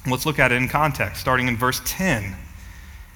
Let's 0.06 0.26
look 0.26 0.40
at 0.40 0.52
it 0.52 0.56
in 0.56 0.68
context, 0.68 1.22
starting 1.22 1.48
in 1.48 1.56
verse 1.56 1.82
10. 1.86 2.36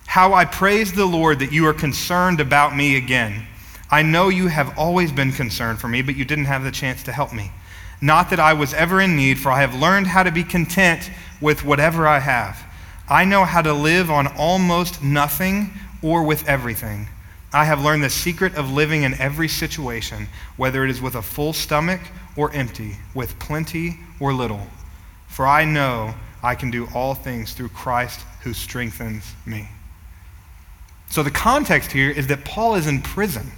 How 0.06 0.34
I 0.34 0.46
praise 0.46 0.94
the 0.94 1.06
Lord 1.06 1.39
that 1.39 1.51
you 1.51 1.68
are 1.68 1.74
concerned 1.74 2.39
about 2.39 2.74
me 2.74 2.96
again. 2.96 3.46
I 3.92 4.01
know 4.01 4.30
you 4.30 4.48
have 4.48 4.77
always 4.77 5.12
been 5.12 5.34
concerned 5.34 5.82
for 5.82 5.89
me, 5.89 6.01
but 6.01 6.15
you 6.15 6.24
didn't 6.24 6.46
have 6.46 6.63
the 6.63 6.72
chance 6.72 7.03
to 7.03 7.12
help 7.12 7.34
me. 7.34 7.51
Not 8.00 8.30
that 8.30 8.39
I 8.39 8.53
was 8.53 8.74
ever 8.74 9.01
in 9.01 9.18
need, 9.18 9.39
for 9.39 9.51
I 9.51 9.60
have 9.60 9.75
learned 9.75 10.08
how 10.08 10.24
to 10.24 10.32
be 10.32 10.46
content 10.46 11.12
with 11.42 11.65
whatever 11.65 12.08
I 12.08 12.20
have. 12.20 12.63
I 13.10 13.25
know 13.25 13.44
how 13.44 13.62
to 13.62 13.74
live 13.74 14.10
on 14.10 14.27
almost 14.27 15.03
nothing 15.03 15.74
or 16.01 16.24
with 16.24 16.48
everything. 16.48 17.10
I 17.53 17.65
have 17.65 17.83
learned 17.83 18.03
the 18.03 18.10
secret 18.10 18.55
of 18.55 18.72
living 18.72 19.03
in 19.03 19.13
every 19.15 19.48
situation, 19.48 20.27
whether 20.57 20.83
it 20.83 20.89
is 20.89 21.01
with 21.01 21.15
a 21.15 21.22
full 21.22 21.53
stomach 21.53 22.01
or 22.36 22.51
empty, 22.51 22.98
with 23.13 23.38
plenty 23.39 24.00
or 24.19 24.33
little. 24.33 24.67
For 25.27 25.45
I 25.45 25.63
know 25.63 26.15
I 26.41 26.55
can 26.55 26.72
do 26.72 26.88
all 26.95 27.13
things 27.13 27.53
through 27.53 27.69
Christ 27.69 28.22
who 28.41 28.53
strengthens 28.53 29.33
me. 29.45 29.69
So 31.10 31.22
the 31.22 31.31
context 31.31 31.91
here 31.91 32.10
is 32.10 32.27
that 32.27 32.43
Paul 32.43 32.75
is 32.75 32.88
in 32.88 33.01
prison 33.01 33.51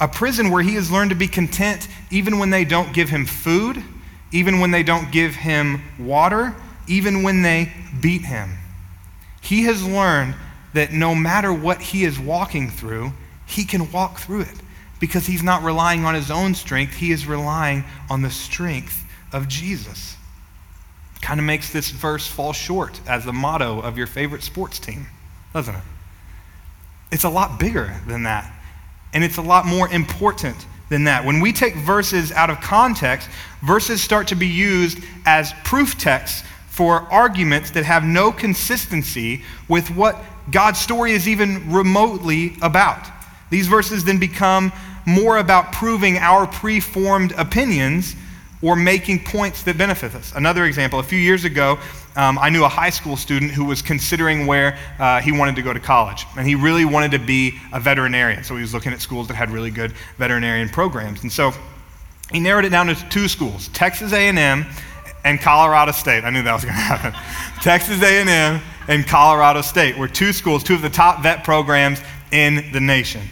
a 0.00 0.08
prison 0.08 0.50
where 0.50 0.62
he 0.62 0.74
has 0.74 0.90
learned 0.90 1.10
to 1.10 1.16
be 1.16 1.28
content 1.28 1.88
even 2.10 2.38
when 2.38 2.50
they 2.50 2.64
don't 2.64 2.92
give 2.92 3.08
him 3.08 3.24
food, 3.24 3.82
even 4.32 4.58
when 4.58 4.70
they 4.70 4.82
don't 4.82 5.12
give 5.12 5.36
him 5.36 5.82
water, 5.98 6.54
even 6.88 7.22
when 7.22 7.42
they 7.42 7.72
beat 8.00 8.22
him. 8.22 8.50
He 9.40 9.62
has 9.64 9.86
learned 9.86 10.34
that 10.74 10.92
no 10.92 11.14
matter 11.14 11.52
what 11.52 11.80
he 11.80 12.04
is 12.04 12.18
walking 12.18 12.70
through, 12.70 13.12
he 13.46 13.64
can 13.64 13.90
walk 13.90 14.18
through 14.18 14.42
it 14.42 14.60
because 15.00 15.26
he's 15.26 15.42
not 15.42 15.62
relying 15.62 16.04
on 16.04 16.14
his 16.14 16.30
own 16.30 16.54
strength, 16.54 16.94
he 16.94 17.10
is 17.10 17.26
relying 17.26 17.84
on 18.10 18.22
the 18.22 18.30
strength 18.30 19.04
of 19.32 19.48
Jesus. 19.48 20.16
Kind 21.20 21.40
of 21.40 21.46
makes 21.46 21.72
this 21.72 21.90
verse 21.90 22.26
fall 22.26 22.52
short 22.52 23.00
as 23.08 23.24
the 23.24 23.32
motto 23.32 23.80
of 23.80 23.96
your 23.96 24.06
favorite 24.06 24.42
sports 24.42 24.78
team, 24.78 25.06
doesn't 25.52 25.74
it? 25.74 25.82
It's 27.10 27.24
a 27.24 27.30
lot 27.30 27.58
bigger 27.58 27.94
than 28.06 28.24
that 28.24 28.50
and 29.14 29.22
it's 29.22 29.38
a 29.38 29.42
lot 29.42 29.64
more 29.64 29.88
important 29.88 30.66
than 30.90 31.04
that. 31.04 31.24
When 31.24 31.40
we 31.40 31.52
take 31.52 31.76
verses 31.76 32.32
out 32.32 32.50
of 32.50 32.60
context, 32.60 33.30
verses 33.62 34.02
start 34.02 34.28
to 34.28 34.34
be 34.34 34.48
used 34.48 34.98
as 35.24 35.54
proof 35.64 35.96
texts 35.96 36.46
for 36.74 37.02
arguments 37.12 37.70
that 37.70 37.84
have 37.84 38.02
no 38.02 38.32
consistency 38.32 39.44
with 39.68 39.88
what 39.90 40.20
God's 40.50 40.80
story 40.80 41.12
is 41.12 41.28
even 41.28 41.70
remotely 41.70 42.56
about. 42.62 43.06
These 43.48 43.68
verses 43.68 44.02
then 44.02 44.18
become 44.18 44.72
more 45.06 45.38
about 45.38 45.70
proving 45.70 46.18
our 46.18 46.48
preformed 46.48 47.30
opinions 47.38 48.16
or 48.60 48.74
making 48.74 49.22
points 49.22 49.62
that 49.62 49.78
benefit 49.78 50.16
us. 50.16 50.32
Another 50.34 50.64
example, 50.64 50.98
a 50.98 51.04
few 51.04 51.18
years 51.18 51.44
ago, 51.44 51.78
um, 52.16 52.40
I 52.40 52.50
knew 52.50 52.64
a 52.64 52.68
high 52.68 52.90
school 52.90 53.16
student 53.16 53.52
who 53.52 53.66
was 53.66 53.80
considering 53.80 54.48
where 54.48 54.76
uh, 54.98 55.20
he 55.20 55.30
wanted 55.30 55.54
to 55.54 55.62
go 55.62 55.72
to 55.72 55.78
college. 55.78 56.26
And 56.36 56.44
he 56.44 56.56
really 56.56 56.84
wanted 56.84 57.12
to 57.12 57.20
be 57.20 57.56
a 57.72 57.78
veterinarian. 57.78 58.42
So 58.42 58.56
he 58.56 58.62
was 58.62 58.74
looking 58.74 58.92
at 58.92 59.00
schools 59.00 59.28
that 59.28 59.34
had 59.34 59.50
really 59.50 59.70
good 59.70 59.92
veterinarian 60.18 60.68
programs. 60.68 61.22
And 61.22 61.30
so 61.30 61.52
he 62.32 62.40
narrowed 62.40 62.64
it 62.64 62.70
down 62.70 62.88
to 62.88 62.96
two 63.10 63.28
schools, 63.28 63.68
Texas 63.68 64.12
A&M 64.12 64.66
and 65.24 65.40
Colorado 65.40 65.92
State. 65.92 66.24
I 66.24 66.30
knew 66.30 66.42
that 66.42 66.52
was 66.52 66.64
going 66.64 66.74
to 66.74 66.80
happen. 66.80 67.12
Texas 67.62 68.02
A&M 68.02 68.60
and 68.88 69.06
Colorado 69.06 69.62
State 69.62 69.96
were 69.96 70.08
two 70.08 70.32
schools, 70.32 70.62
two 70.62 70.74
of 70.74 70.82
the 70.82 70.90
top 70.90 71.22
vet 71.22 71.44
programs 71.44 72.00
in 72.30 72.70
the 72.72 72.80
nation. 72.80 73.22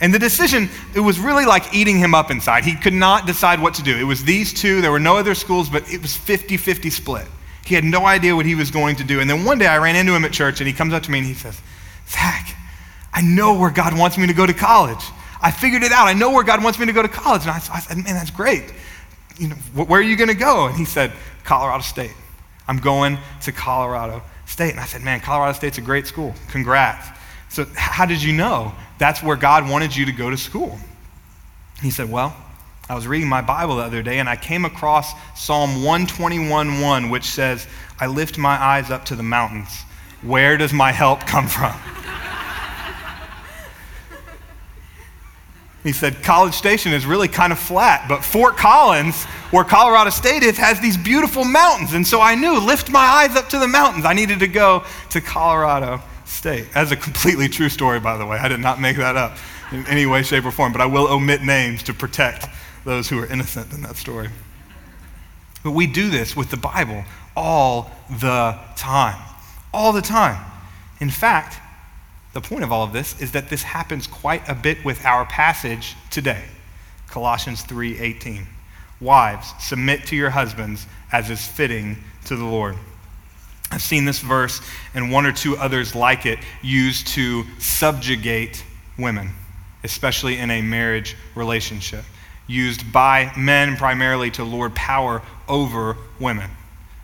And 0.00 0.14
the 0.14 0.18
decision, 0.18 0.68
it 0.94 1.00
was 1.00 1.18
really 1.18 1.44
like 1.44 1.74
eating 1.74 1.98
him 1.98 2.14
up 2.14 2.30
inside. 2.30 2.64
He 2.64 2.74
could 2.74 2.92
not 2.92 3.26
decide 3.26 3.60
what 3.60 3.74
to 3.74 3.82
do. 3.82 3.96
It 3.96 4.04
was 4.04 4.24
these 4.24 4.52
two, 4.52 4.80
there 4.80 4.92
were 4.92 5.00
no 5.00 5.16
other 5.16 5.34
schools, 5.34 5.68
but 5.68 5.90
it 5.92 6.00
was 6.00 6.16
50 6.16 6.56
50 6.56 6.90
split. 6.90 7.26
He 7.64 7.74
had 7.74 7.84
no 7.84 8.06
idea 8.06 8.34
what 8.34 8.46
he 8.46 8.54
was 8.54 8.70
going 8.70 8.96
to 8.96 9.04
do. 9.04 9.20
And 9.20 9.28
then 9.28 9.44
one 9.44 9.58
day 9.58 9.66
I 9.66 9.78
ran 9.78 9.96
into 9.96 10.14
him 10.14 10.24
at 10.24 10.32
church 10.32 10.60
and 10.60 10.66
he 10.66 10.72
comes 10.72 10.94
up 10.94 11.02
to 11.02 11.10
me 11.10 11.18
and 11.18 11.26
he 11.26 11.34
says, 11.34 11.60
Zach, 12.08 12.56
I 13.12 13.20
know 13.20 13.58
where 13.58 13.70
God 13.70 13.98
wants 13.98 14.16
me 14.16 14.26
to 14.26 14.32
go 14.32 14.46
to 14.46 14.54
college. 14.54 15.04
I 15.42 15.50
figured 15.50 15.82
it 15.82 15.92
out. 15.92 16.06
I 16.08 16.14
know 16.14 16.30
where 16.30 16.44
God 16.44 16.62
wants 16.62 16.78
me 16.78 16.86
to 16.86 16.92
go 16.92 17.02
to 17.02 17.08
college. 17.08 17.42
And 17.42 17.50
I, 17.50 17.56
I 17.56 17.80
said, 17.80 17.96
man, 17.98 18.14
that's 18.14 18.30
great. 18.30 18.72
You 19.38 19.48
know, 19.48 19.54
where 19.54 20.00
are 20.00 20.02
you 20.02 20.16
going 20.16 20.28
to 20.28 20.34
go? 20.34 20.66
And 20.66 20.76
he 20.76 20.84
said, 20.84 21.12
Colorado 21.44 21.82
State. 21.82 22.14
I'm 22.66 22.78
going 22.78 23.18
to 23.42 23.52
Colorado 23.52 24.22
State. 24.46 24.72
And 24.72 24.80
I 24.80 24.84
said, 24.84 25.02
man, 25.02 25.20
Colorado 25.20 25.52
State's 25.54 25.78
a 25.78 25.82
great 25.82 26.06
school. 26.06 26.34
Congrats. 26.50 27.08
So, 27.48 27.66
how 27.74 28.04
did 28.04 28.22
you 28.22 28.32
know 28.32 28.72
that's 28.98 29.22
where 29.22 29.36
God 29.36 29.68
wanted 29.68 29.96
you 29.96 30.04
to 30.06 30.12
go 30.12 30.28
to 30.28 30.36
school? 30.36 30.78
He 31.80 31.90
said, 31.90 32.10
Well, 32.10 32.36
I 32.88 32.94
was 32.94 33.06
reading 33.06 33.28
my 33.28 33.40
Bible 33.40 33.76
the 33.76 33.82
other 33.82 34.02
day 34.02 34.18
and 34.18 34.28
I 34.28 34.36
came 34.36 34.64
across 34.64 35.12
Psalm 35.34 35.82
121:1, 35.82 37.10
which 37.10 37.24
says, 37.24 37.66
I 38.00 38.06
lift 38.06 38.38
my 38.38 38.62
eyes 38.62 38.90
up 38.90 39.04
to 39.06 39.16
the 39.16 39.22
mountains. 39.22 39.82
Where 40.22 40.56
does 40.56 40.72
my 40.72 40.92
help 40.92 41.20
come 41.20 41.46
from? 41.46 41.74
He 45.84 45.92
said, 45.92 46.22
College 46.22 46.54
Station 46.54 46.92
is 46.92 47.06
really 47.06 47.28
kind 47.28 47.52
of 47.52 47.58
flat, 47.58 48.08
but 48.08 48.24
Fort 48.24 48.56
Collins, 48.56 49.24
where 49.52 49.64
Colorado 49.64 50.10
State 50.10 50.42
is, 50.42 50.56
has 50.58 50.80
these 50.80 50.96
beautiful 50.96 51.44
mountains. 51.44 51.94
And 51.94 52.06
so 52.06 52.20
I 52.20 52.34
knew, 52.34 52.58
lift 52.58 52.90
my 52.90 52.98
eyes 52.98 53.36
up 53.36 53.48
to 53.50 53.58
the 53.58 53.68
mountains. 53.68 54.04
I 54.04 54.12
needed 54.12 54.40
to 54.40 54.48
go 54.48 54.84
to 55.10 55.20
Colorado 55.20 56.02
state. 56.24 56.66
That's 56.74 56.90
a 56.90 56.96
completely 56.96 57.48
true 57.48 57.68
story, 57.68 58.00
by 58.00 58.16
the 58.16 58.26
way. 58.26 58.38
I 58.38 58.48
did 58.48 58.60
not 58.60 58.80
make 58.80 58.96
that 58.96 59.16
up 59.16 59.36
in 59.72 59.86
any 59.86 60.06
way, 60.06 60.22
shape, 60.22 60.44
or 60.44 60.50
form, 60.50 60.72
but 60.72 60.80
I 60.80 60.86
will 60.86 61.06
omit 61.06 61.42
names 61.42 61.82
to 61.84 61.94
protect 61.94 62.46
those 62.84 63.08
who 63.08 63.18
are 63.20 63.26
innocent 63.26 63.72
in 63.72 63.82
that 63.82 63.96
story. 63.96 64.28
But 65.62 65.72
we 65.72 65.86
do 65.86 66.10
this 66.10 66.36
with 66.36 66.50
the 66.50 66.56
Bible 66.56 67.04
all 67.36 67.90
the 68.20 68.58
time. 68.76 69.20
All 69.72 69.92
the 69.92 70.02
time. 70.02 70.44
In 71.00 71.10
fact, 71.10 71.60
the 72.32 72.40
point 72.40 72.64
of 72.64 72.72
all 72.72 72.84
of 72.84 72.92
this 72.92 73.20
is 73.20 73.32
that 73.32 73.48
this 73.48 73.62
happens 73.62 74.06
quite 74.06 74.46
a 74.48 74.54
bit 74.54 74.84
with 74.84 75.04
our 75.04 75.24
passage 75.26 75.96
today. 76.10 76.44
Colossians 77.08 77.62
3:18. 77.62 78.46
Wives, 79.00 79.54
submit 79.60 80.06
to 80.06 80.16
your 80.16 80.30
husbands 80.30 80.86
as 81.12 81.30
is 81.30 81.46
fitting 81.46 82.02
to 82.24 82.36
the 82.36 82.44
Lord. 82.44 82.76
I've 83.70 83.82
seen 83.82 84.04
this 84.04 84.20
verse 84.20 84.60
and 84.94 85.12
one 85.12 85.26
or 85.26 85.32
two 85.32 85.56
others 85.56 85.94
like 85.94 86.26
it 86.26 86.38
used 86.62 87.06
to 87.08 87.44
subjugate 87.58 88.64
women, 88.98 89.30
especially 89.84 90.38
in 90.38 90.50
a 90.50 90.62
marriage 90.62 91.16
relationship, 91.34 92.04
used 92.46 92.92
by 92.92 93.32
men 93.36 93.76
primarily 93.76 94.30
to 94.32 94.44
lord 94.44 94.74
power 94.74 95.22
over 95.48 95.96
women, 96.18 96.50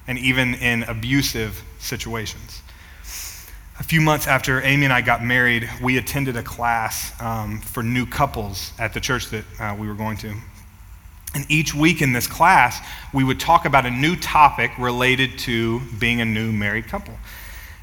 and 0.07 0.19
even 0.19 0.55
in 0.55 0.83
abusive 0.85 1.63
situations. 1.79 2.63
A 3.77 3.83
few 3.83 4.01
months 4.01 4.29
after 4.29 4.63
Amy 4.63 4.85
and 4.85 4.93
I 4.93 5.01
got 5.01 5.25
married, 5.25 5.69
we 5.83 5.99
attended 5.99 6.37
a 6.37 6.45
class 6.45 7.13
um, 7.21 7.59
for 7.61 7.83
new 7.83 8.07
couples 8.07 8.73
at 8.79 8.95
the 8.95 9.01
church 9.01 9.31
that 9.31 9.45
uh, 9.59 9.75
we 9.77 9.89
were 9.89 9.95
going 9.95 10.17
to. 10.19 10.33
And 11.35 11.45
each 11.49 11.75
week 11.75 12.01
in 12.01 12.13
this 12.13 12.29
class, 12.29 12.79
we 13.13 13.25
would 13.25 13.41
talk 13.41 13.65
about 13.65 13.85
a 13.85 13.91
new 13.91 14.15
topic 14.15 14.71
related 14.79 15.37
to 15.41 15.81
being 15.99 16.21
a 16.21 16.25
new 16.25 16.53
married 16.53 16.87
couple. 16.87 17.15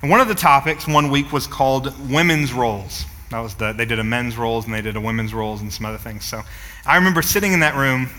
And 0.02 0.10
one 0.10 0.22
of 0.22 0.30
the 0.30 0.36
topics 0.36 0.88
one 0.88 1.12
week 1.12 1.34
was 1.34 1.46
called 1.46 1.94
women's 2.10 2.54
roles. 2.54 3.06
That 3.30 3.40
was 3.40 3.56
the, 3.56 3.74
they 3.74 3.86
did 3.86 4.00
a 4.00 4.04
men's 4.04 4.38
roles 4.38 4.64
and 4.66 4.74
they 4.74 4.82
did 4.82 4.96
a 4.96 5.02
women's 5.02 5.34
roles 5.34 5.60
and 5.60 5.72
some 5.74 5.86
other 5.86 5.98
things. 5.98 6.24
So 6.24 6.42
I 6.86 6.96
remember 6.96 7.22
sitting 7.22 7.52
in 7.52 7.60
that 7.60 7.76
room 7.76 8.10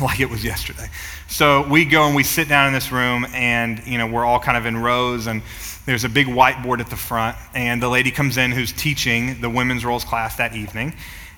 like 0.04 0.20
it 0.20 0.30
was 0.30 0.44
yesterday. 0.44 0.88
So 1.28 1.66
we 1.68 1.84
go 1.84 2.06
and 2.06 2.16
we 2.16 2.22
sit 2.22 2.48
down 2.48 2.66
in 2.68 2.72
this 2.72 2.90
room 2.90 3.26
and, 3.32 3.84
you 3.86 3.98
know, 3.98 4.06
we're 4.06 4.24
all 4.24 4.40
kind 4.40 4.56
of 4.56 4.66
in 4.66 4.76
rows 4.76 5.26
and 5.26 5.42
there's 5.86 6.04
a 6.04 6.08
big 6.08 6.26
whiteboard 6.26 6.80
at 6.80 6.88
the 6.88 6.96
front 6.96 7.36
and 7.54 7.82
the 7.82 7.88
lady 7.88 8.10
comes 8.10 8.36
in 8.36 8.52
who's 8.52 8.72
teaching 8.72 9.40
the 9.40 9.50
women's 9.50 9.84
roles 9.84 10.04
class 10.04 10.36
that 10.36 10.54
evening 10.54 10.94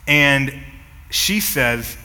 and 0.07 0.53
she 1.11 1.41
says, 1.41 1.97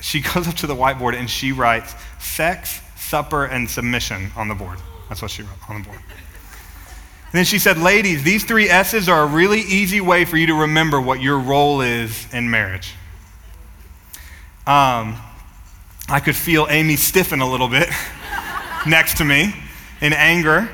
she 0.00 0.20
goes 0.34 0.48
up 0.48 0.54
to 0.56 0.66
the 0.66 0.74
whiteboard 0.74 1.14
and 1.14 1.28
she 1.28 1.52
writes 1.52 1.94
sex, 2.18 2.80
supper, 2.96 3.44
and 3.44 3.68
submission 3.68 4.30
on 4.36 4.48
the 4.48 4.54
board. 4.54 4.78
That's 5.08 5.22
what 5.22 5.30
she 5.30 5.42
wrote 5.42 5.68
on 5.68 5.82
the 5.82 5.88
board. 5.88 5.98
And 5.98 7.38
then 7.38 7.44
she 7.44 7.58
said, 7.58 7.78
Ladies, 7.78 8.24
these 8.24 8.44
three 8.44 8.68
S's 8.68 9.08
are 9.08 9.22
a 9.22 9.26
really 9.26 9.60
easy 9.60 10.00
way 10.00 10.24
for 10.24 10.36
you 10.36 10.48
to 10.48 10.54
remember 10.54 11.00
what 11.00 11.20
your 11.20 11.38
role 11.38 11.80
is 11.80 12.32
in 12.32 12.50
marriage. 12.50 12.94
Um, 14.66 15.16
I 16.08 16.20
could 16.20 16.36
feel 16.36 16.66
Amy 16.68 16.96
stiffen 16.96 17.40
a 17.40 17.50
little 17.50 17.68
bit 17.68 17.88
next 18.86 19.18
to 19.18 19.24
me 19.24 19.54
in 20.00 20.12
anger. 20.12 20.68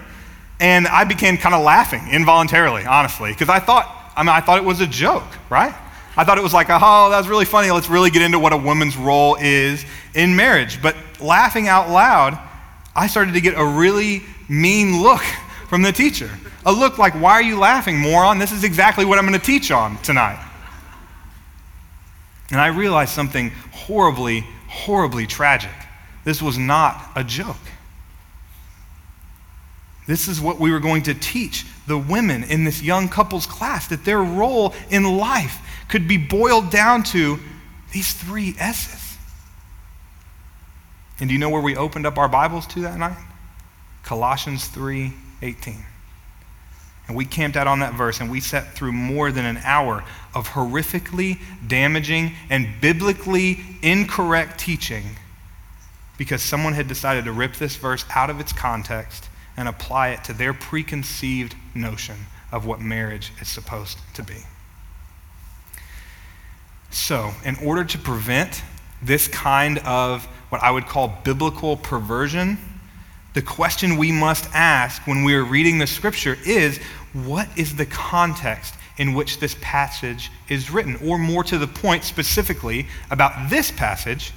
And 0.58 0.86
I 0.86 1.04
began 1.04 1.36
kind 1.36 1.54
of 1.54 1.62
laughing 1.62 2.08
involuntarily, 2.10 2.84
honestly, 2.84 3.30
because 3.32 3.48
I 3.48 3.58
thought, 3.58 4.12
I 4.16 4.22
mean, 4.22 4.30
I 4.30 4.40
thought 4.40 4.58
it 4.58 4.64
was 4.64 4.80
a 4.80 4.86
joke, 4.86 5.26
right? 5.50 5.74
I 6.16 6.24
thought 6.24 6.38
it 6.38 6.42
was 6.42 6.54
like, 6.54 6.68
oh, 6.70 7.10
that 7.10 7.18
was 7.18 7.28
really 7.28 7.44
funny. 7.44 7.70
Let's 7.70 7.90
really 7.90 8.10
get 8.10 8.22
into 8.22 8.38
what 8.38 8.54
a 8.54 8.56
woman's 8.56 8.96
role 8.96 9.36
is 9.38 9.84
in 10.14 10.34
marriage. 10.34 10.80
But 10.80 10.96
laughing 11.20 11.68
out 11.68 11.90
loud, 11.90 12.38
I 12.94 13.06
started 13.06 13.34
to 13.34 13.40
get 13.42 13.54
a 13.54 13.64
really 13.64 14.22
mean 14.48 15.02
look 15.02 15.20
from 15.68 15.82
the 15.82 15.92
teacher. 15.92 16.30
A 16.64 16.72
look 16.72 16.96
like, 16.96 17.12
why 17.14 17.32
are 17.32 17.42
you 17.42 17.58
laughing, 17.58 17.98
moron? 17.98 18.38
This 18.38 18.52
is 18.52 18.64
exactly 18.64 19.04
what 19.04 19.18
I'm 19.18 19.26
going 19.26 19.38
to 19.38 19.44
teach 19.44 19.70
on 19.70 19.98
tonight. 19.98 20.42
And 22.50 22.60
I 22.60 22.68
realized 22.68 23.12
something 23.12 23.50
horribly, 23.72 24.46
horribly 24.68 25.26
tragic. 25.26 25.70
This 26.24 26.40
was 26.40 26.58
not 26.58 27.10
a 27.16 27.24
joke. 27.24 27.56
This 30.06 30.28
is 30.28 30.40
what 30.40 30.60
we 30.60 30.70
were 30.70 30.78
going 30.78 31.02
to 31.04 31.14
teach 31.14 31.66
the 31.88 31.98
women 31.98 32.44
in 32.44 32.64
this 32.64 32.82
young 32.82 33.08
couples 33.08 33.46
class 33.46 33.88
that 33.88 34.04
their 34.04 34.22
role 34.22 34.74
in 34.90 35.16
life 35.16 35.58
could 35.88 36.06
be 36.06 36.16
boiled 36.16 36.70
down 36.70 37.02
to 37.02 37.38
these 37.92 38.12
three 38.12 38.54
S's. 38.58 39.16
And 41.18 41.28
do 41.28 41.32
you 41.32 41.40
know 41.40 41.48
where 41.48 41.62
we 41.62 41.76
opened 41.76 42.06
up 42.06 42.18
our 42.18 42.28
Bibles 42.28 42.66
to 42.68 42.82
that 42.82 42.98
night? 42.98 43.16
Colossians 44.02 44.68
3 44.68 45.12
18. 45.42 45.84
And 47.08 47.16
we 47.16 47.24
camped 47.24 47.56
out 47.56 47.66
on 47.66 47.80
that 47.80 47.94
verse 47.94 48.20
and 48.20 48.30
we 48.30 48.40
sat 48.40 48.74
through 48.74 48.92
more 48.92 49.30
than 49.30 49.44
an 49.44 49.58
hour 49.58 50.02
of 50.34 50.48
horrifically 50.48 51.38
damaging 51.66 52.32
and 52.50 52.68
biblically 52.80 53.60
incorrect 53.82 54.58
teaching 54.58 55.04
because 56.18 56.42
someone 56.42 56.72
had 56.72 56.88
decided 56.88 57.24
to 57.26 57.32
rip 57.32 57.56
this 57.56 57.76
verse 57.76 58.04
out 58.14 58.30
of 58.30 58.40
its 58.40 58.52
context 58.52 59.28
and 59.56 59.68
apply 59.68 60.08
it 60.08 60.24
to 60.24 60.32
their 60.32 60.52
preconceived 60.52 61.54
notion 61.74 62.16
of 62.50 62.66
what 62.66 62.80
marriage 62.80 63.32
is 63.40 63.48
supposed 63.48 63.98
to 64.14 64.22
be. 64.22 64.38
So, 66.90 67.32
in 67.44 67.56
order 67.56 67.84
to 67.84 67.98
prevent 67.98 68.62
this 69.02 69.28
kind 69.28 69.78
of 69.78 70.24
what 70.48 70.62
I 70.62 70.70
would 70.70 70.86
call 70.86 71.20
biblical 71.24 71.76
perversion, 71.76 72.58
the 73.36 73.42
question 73.42 73.98
we 73.98 74.10
must 74.10 74.48
ask 74.54 75.06
when 75.06 75.22
we 75.22 75.34
are 75.34 75.44
reading 75.44 75.76
the 75.76 75.86
scripture 75.86 76.38
is 76.46 76.78
what 77.12 77.46
is 77.54 77.76
the 77.76 77.84
context 77.84 78.74
in 78.96 79.12
which 79.12 79.40
this 79.40 79.54
passage 79.60 80.32
is 80.48 80.70
written? 80.70 80.96
Or 81.06 81.18
more 81.18 81.44
to 81.44 81.58
the 81.58 81.66
point, 81.66 82.02
specifically 82.02 82.86
about 83.10 83.50
this 83.50 83.70
passage, 83.70 84.32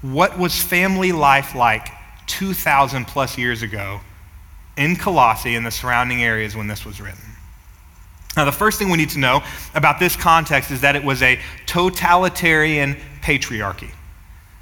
what 0.00 0.38
was 0.38 0.62
family 0.62 1.10
life 1.10 1.56
like 1.56 1.88
2,000 2.28 3.04
plus 3.04 3.36
years 3.36 3.62
ago 3.62 4.00
in 4.76 4.94
Colossae 4.94 5.56
and 5.56 5.66
the 5.66 5.72
surrounding 5.72 6.22
areas 6.22 6.54
when 6.54 6.68
this 6.68 6.84
was 6.84 7.00
written? 7.00 7.18
Now, 8.36 8.44
the 8.44 8.52
first 8.52 8.78
thing 8.78 8.90
we 8.90 8.96
need 8.96 9.10
to 9.10 9.18
know 9.18 9.42
about 9.74 9.98
this 9.98 10.14
context 10.14 10.70
is 10.70 10.82
that 10.82 10.94
it 10.94 11.02
was 11.02 11.20
a 11.20 11.40
totalitarian 11.66 12.94
patriarchy 13.22 13.90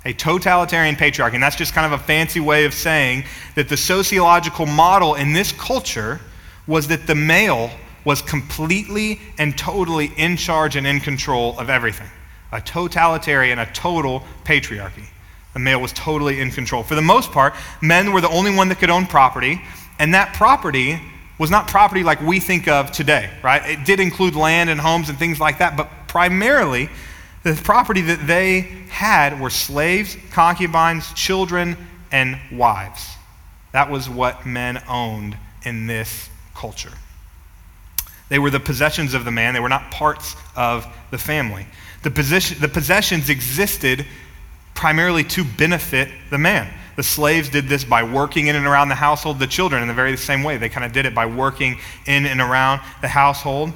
a 0.05 0.13
totalitarian 0.13 0.97
patriarchy. 0.97 1.35
And 1.35 1.43
that's 1.43 1.57
just 1.57 1.75
kind 1.75 1.93
of 1.93 2.01
a 2.01 2.03
fancy 2.03 2.41
way 2.41 2.65
of 2.65 2.75
saying 2.75 3.25
that 3.55 3.69
the 3.69 3.77
sociological 3.77 4.67
model 4.67 5.15
in 5.15 5.33
this 5.33 5.53
culture 5.53 6.21
was 6.67 6.89
that 6.89 7.07
the 7.07 7.15
male 7.15 7.71
was 8.05 8.21
completely 8.23 9.21
and 9.39 9.57
totally 9.57 10.13
in 10.17 10.37
charge 10.37 10.77
and 10.77 10.87
in 10.87 11.01
control 11.01 11.59
of 11.59 11.71
everything. 11.71 12.09
A 12.51 12.61
totalitarian, 12.61 13.59
a 13.61 13.67
total 13.73 14.25
patriarchy. 14.45 15.05
The 15.53 15.61
male 15.61 15.81
was 15.81 15.93
totally 15.93 16.41
in 16.41 16.51
control. 16.51 16.83
For 16.83 16.95
the 16.95 17.03
most 17.03 17.31
part, 17.31 17.55
men 17.81 18.13
were 18.13 18.21
the 18.21 18.29
only 18.29 18.55
one 18.55 18.69
that 18.71 18.79
could 18.79 18.91
own 18.91 19.07
property, 19.07 19.61
and 19.99 20.15
that 20.15 20.35
property 20.35 21.01
was 21.39 21.51
not 21.51 21.69
property 21.69 22.03
like 22.03 22.21
we 22.21 22.41
think 22.41 22.69
of 22.69 22.91
today, 22.93 23.31
right? 23.43 23.63
It 23.69 23.85
did 23.85 24.01
include 24.01 24.35
land 24.35 24.71
and 24.71 24.81
homes 24.81 25.09
and 25.09 25.19
things 25.19 25.41
like 25.41 25.59
that, 25.59 25.77
but 25.77 25.89
primarily 26.09 26.89
the 27.43 27.55
property 27.55 28.03
that 28.03 28.27
they 28.27 28.61
had 28.89 29.41
were 29.41 29.51
slaves, 29.51 30.17
concubines, 30.31 31.13
children, 31.15 31.77
and 32.11 32.39
wives. 32.53 33.17
That 33.73 33.91
was 33.91 34.09
what 34.09 34.47
men 34.47 34.83
owned 34.89 35.37
in 35.65 35.87
this 35.87 36.29
culture. 36.55 36.93
They 38.29 38.39
were 38.39 38.51
the 38.51 38.61
possessions 38.61 39.15
of 39.15 39.25
the 39.25 39.31
man, 39.31 39.55
they 39.55 39.61
were 39.61 39.69
not 39.69 39.91
parts 39.91 40.37
of 40.57 40.87
the 41.11 41.19
family. 41.19 41.67
The, 42.03 42.11
position, 42.11 42.59
the 42.61 42.69
possessions 42.69 43.29
existed 43.29 44.07
primarily 44.75 45.25
to 45.25 45.45
benefit 45.45 46.09
the 46.31 46.39
man. 46.39 46.73
The 46.97 47.03
slaves 47.03 47.49
did 47.49 47.69
this 47.69 47.85
by 47.85 48.03
working 48.03 48.49
in 48.49 48.57
and 48.57 48.67
around 48.67 48.89
the 48.89 48.95
household. 48.95 49.39
The 49.39 49.47
children, 49.47 49.83
in 49.83 49.89
the 49.89 49.95
very 49.95 50.17
same 50.17 50.43
way, 50.43 50.57
they 50.59 50.69
kind 50.69 50.85
of 50.85 50.93
did 50.93 51.07
it 51.07 51.15
by 51.15 51.27
working 51.27 51.79
in 52.07 52.27
and 52.27 52.41
around 52.41 52.81
the 53.01 53.09
household. 53.09 53.73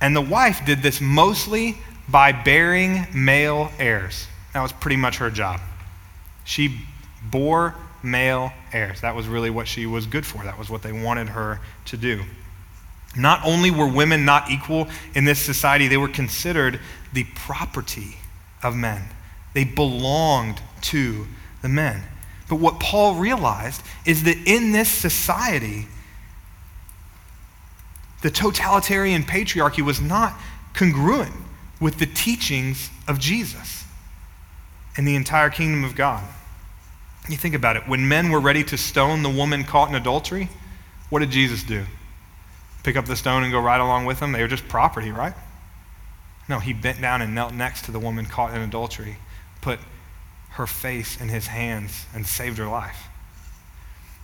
And 0.00 0.14
the 0.14 0.22
wife 0.22 0.64
did 0.64 0.82
this 0.82 1.00
mostly 1.00 1.76
by 2.08 2.32
bearing 2.32 3.06
male 3.14 3.70
heirs. 3.78 4.26
That 4.54 4.62
was 4.62 4.72
pretty 4.72 4.96
much 4.96 5.18
her 5.18 5.30
job. 5.30 5.60
She 6.44 6.80
bore 7.30 7.74
male 8.02 8.52
heirs. 8.72 9.02
That 9.02 9.14
was 9.14 9.26
really 9.26 9.50
what 9.50 9.68
she 9.68 9.86
was 9.86 10.06
good 10.06 10.24
for. 10.24 10.42
That 10.44 10.58
was 10.58 10.70
what 10.70 10.82
they 10.82 10.92
wanted 10.92 11.28
her 11.28 11.60
to 11.86 11.96
do. 11.96 12.22
Not 13.16 13.44
only 13.44 13.70
were 13.70 13.86
women 13.86 14.24
not 14.24 14.50
equal 14.50 14.88
in 15.14 15.24
this 15.24 15.38
society, 15.38 15.88
they 15.88 15.96
were 15.96 16.08
considered 16.08 16.80
the 17.12 17.24
property 17.34 18.16
of 18.62 18.76
men. 18.76 19.02
They 19.54 19.64
belonged 19.64 20.60
to 20.82 21.26
the 21.62 21.68
men. 21.68 22.02
But 22.48 22.56
what 22.56 22.80
Paul 22.80 23.16
realized 23.16 23.82
is 24.06 24.22
that 24.24 24.36
in 24.46 24.72
this 24.72 24.88
society, 24.88 25.86
the 28.22 28.30
totalitarian 28.30 29.22
patriarchy 29.22 29.82
was 29.82 30.00
not 30.00 30.34
congruent 30.74 31.34
with 31.80 31.98
the 31.98 32.06
teachings 32.06 32.90
of 33.06 33.18
Jesus 33.18 33.84
and 34.96 35.06
the 35.06 35.14
entire 35.14 35.50
kingdom 35.50 35.84
of 35.84 35.94
God. 35.94 36.24
You 37.28 37.36
think 37.36 37.54
about 37.54 37.76
it. 37.76 37.86
When 37.86 38.08
men 38.08 38.30
were 38.30 38.40
ready 38.40 38.64
to 38.64 38.76
stone 38.76 39.22
the 39.22 39.28
woman 39.28 39.64
caught 39.64 39.88
in 39.88 39.94
adultery, 39.94 40.48
what 41.10 41.20
did 41.20 41.30
Jesus 41.30 41.62
do? 41.62 41.84
Pick 42.82 42.96
up 42.96 43.06
the 43.06 43.16
stone 43.16 43.42
and 43.42 43.52
go 43.52 43.60
right 43.60 43.80
along 43.80 44.06
with 44.06 44.20
them? 44.20 44.32
They 44.32 44.42
were 44.42 44.48
just 44.48 44.66
property, 44.68 45.10
right? 45.10 45.34
No, 46.48 46.58
he 46.58 46.72
bent 46.72 47.00
down 47.00 47.20
and 47.22 47.34
knelt 47.34 47.52
next 47.52 47.84
to 47.84 47.92
the 47.92 47.98
woman 47.98 48.24
caught 48.24 48.54
in 48.54 48.62
adultery, 48.62 49.18
put 49.60 49.78
her 50.50 50.66
face 50.66 51.20
in 51.20 51.28
his 51.28 51.46
hands, 51.46 52.06
and 52.14 52.26
saved 52.26 52.58
her 52.58 52.66
life. 52.66 53.08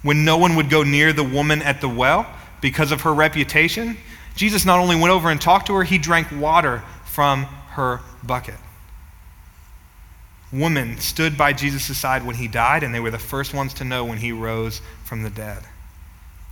When 0.03 0.25
no 0.25 0.38
one 0.38 0.57
would 0.57 0.71
go 0.71 0.83
near 0.83 1.12
the 1.12 1.25
woman 1.25 1.62
at 1.62 1.81
the 1.81 1.88
well 1.88 2.27
because 2.61 2.93
of 2.93 3.03
her 3.03 3.12
reputation, 3.12 3.97
Jesus 4.35 4.64
not 4.64 4.81
only 4.81 4.97
went 4.97 5.12
over 5.12 5.31
and 5.31 5.40
talked 5.40 5.67
to 5.67 5.75
her, 5.75 5.85
he 5.85 5.99
drank 5.99 6.29
water 6.33 6.83
from 7.14 7.44
her 7.44 8.00
bucket. 8.24 8.57
Women 10.53 10.98
stood 10.98 11.38
by 11.38 11.53
Jesus' 11.53 11.96
side 11.96 12.27
when 12.27 12.35
he 12.35 12.48
died, 12.48 12.83
and 12.83 12.92
they 12.92 12.98
were 12.98 13.12
the 13.12 13.20
first 13.20 13.55
ones 13.55 13.72
to 13.74 13.85
know 13.85 14.05
when 14.05 14.18
he 14.18 14.33
rose 14.33 14.81
from 15.05 15.22
the 15.22 15.31
dead. 15.31 15.62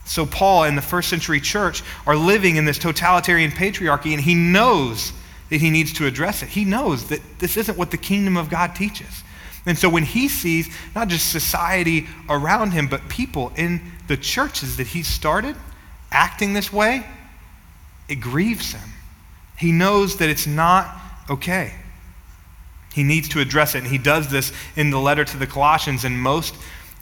So, 0.04 0.24
Paul 0.24 0.64
and 0.64 0.78
the 0.78 0.82
first 0.82 1.08
century 1.08 1.40
church 1.40 1.82
are 2.06 2.14
living 2.14 2.54
in 2.56 2.64
this 2.64 2.78
totalitarian 2.78 3.50
patriarchy, 3.50 4.12
and 4.12 4.20
he 4.20 4.36
knows 4.36 5.12
that 5.50 5.60
he 5.60 5.70
needs 5.70 5.92
to 5.94 6.06
address 6.06 6.44
it. 6.44 6.50
He 6.50 6.64
knows 6.64 7.08
that 7.08 7.20
this 7.40 7.56
isn't 7.56 7.76
what 7.76 7.90
the 7.90 7.96
kingdom 7.96 8.36
of 8.36 8.48
God 8.48 8.76
teaches. 8.76 9.24
And 9.66 9.76
so, 9.76 9.88
when 9.88 10.04
he 10.04 10.28
sees 10.28 10.72
not 10.94 11.08
just 11.08 11.32
society 11.32 12.06
around 12.28 12.70
him, 12.70 12.86
but 12.86 13.08
people 13.08 13.52
in 13.56 13.80
the 14.06 14.16
churches 14.16 14.76
that 14.76 14.86
he 14.86 15.02
started 15.02 15.56
acting 16.12 16.52
this 16.52 16.72
way, 16.72 17.04
it 18.08 18.16
grieves 18.16 18.72
him. 18.72 18.88
He 19.56 19.72
knows 19.72 20.16
that 20.16 20.28
it's 20.28 20.46
not 20.46 20.94
okay. 21.30 21.74
He 22.92 23.02
needs 23.02 23.28
to 23.30 23.40
address 23.40 23.74
it, 23.74 23.78
and 23.78 23.86
he 23.86 23.98
does 23.98 24.28
this 24.28 24.52
in 24.76 24.90
the 24.90 24.98
letter 24.98 25.24
to 25.24 25.36
the 25.36 25.46
Colossians 25.46 26.04
and 26.04 26.18
most 26.18 26.54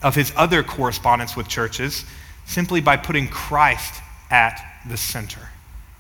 of 0.03 0.15
his 0.15 0.33
other 0.37 0.63
correspondence 0.63 1.37
with 1.37 1.49
churches 1.49 2.05
simply 2.47 2.81
by 2.81 2.97
putting 2.97 3.29
Christ 3.29 3.95
at 4.31 4.61
the 4.89 4.97
center 4.97 5.49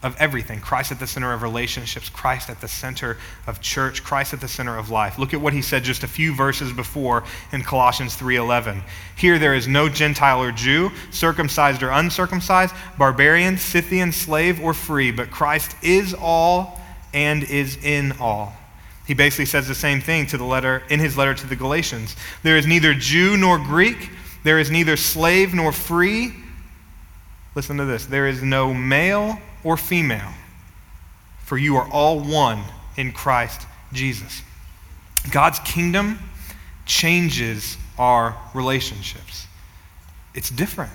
of 0.02 0.16
everything. 0.18 0.60
Christ 0.60 0.92
at 0.92 0.98
the 0.98 1.06
center 1.06 1.32
of 1.32 1.42
relationships, 1.42 2.08
Christ 2.08 2.48
at 2.48 2.60
the 2.60 2.68
center 2.68 3.18
of 3.46 3.60
church, 3.60 4.02
Christ 4.02 4.32
at 4.32 4.40
the 4.40 4.48
center 4.48 4.78
of 4.78 4.90
life. 4.90 5.18
Look 5.18 5.34
at 5.34 5.40
what 5.40 5.52
he 5.52 5.62
said 5.62 5.84
just 5.84 6.02
a 6.02 6.08
few 6.08 6.34
verses 6.34 6.72
before 6.72 7.24
in 7.52 7.62
Colossians 7.62 8.16
3:11. 8.16 8.82
Here 9.16 9.38
there 9.38 9.54
is 9.54 9.68
no 9.68 9.88
Gentile 9.88 10.42
or 10.42 10.52
Jew, 10.52 10.90
circumcised 11.10 11.82
or 11.82 11.90
uncircumcised, 11.90 12.74
barbarian, 12.96 13.58
Scythian, 13.58 14.12
slave 14.12 14.60
or 14.60 14.72
free, 14.72 15.10
but 15.10 15.30
Christ 15.30 15.76
is 15.82 16.14
all 16.14 16.80
and 17.12 17.42
is 17.42 17.76
in 17.82 18.12
all. 18.20 18.56
He 19.06 19.14
basically 19.14 19.46
says 19.46 19.66
the 19.66 19.74
same 19.74 20.00
thing 20.00 20.26
to 20.28 20.38
the 20.38 20.44
letter 20.44 20.82
in 20.88 21.00
his 21.00 21.16
letter 21.18 21.34
to 21.34 21.46
the 21.46 21.56
Galatians. 21.56 22.16
There 22.42 22.56
is 22.56 22.66
neither 22.66 22.94
Jew 22.94 23.36
nor 23.36 23.58
Greek, 23.58 24.10
there 24.44 24.58
is 24.58 24.70
neither 24.70 24.96
slave 24.96 25.52
nor 25.52 25.72
free, 25.72 26.32
Listen 27.54 27.76
to 27.78 27.84
this 27.84 28.06
there 28.06 28.28
is 28.28 28.42
no 28.42 28.72
male 28.72 29.38
or 29.64 29.76
female, 29.76 30.32
for 31.44 31.58
you 31.58 31.76
are 31.76 31.88
all 31.90 32.20
one 32.20 32.62
in 32.96 33.12
Christ 33.12 33.66
Jesus. 33.92 34.42
God's 35.30 35.58
kingdom 35.60 36.18
changes 36.86 37.76
our 37.98 38.36
relationships. 38.54 39.46
It's 40.34 40.50
different. 40.50 40.92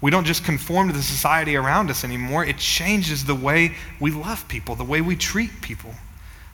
We 0.00 0.10
don't 0.10 0.24
just 0.24 0.44
conform 0.44 0.88
to 0.88 0.94
the 0.94 1.02
society 1.02 1.56
around 1.56 1.90
us 1.90 2.04
anymore, 2.04 2.44
it 2.44 2.58
changes 2.58 3.24
the 3.24 3.34
way 3.34 3.74
we 4.00 4.10
love 4.10 4.46
people, 4.48 4.74
the 4.74 4.84
way 4.84 5.00
we 5.00 5.14
treat 5.14 5.60
people. 5.60 5.94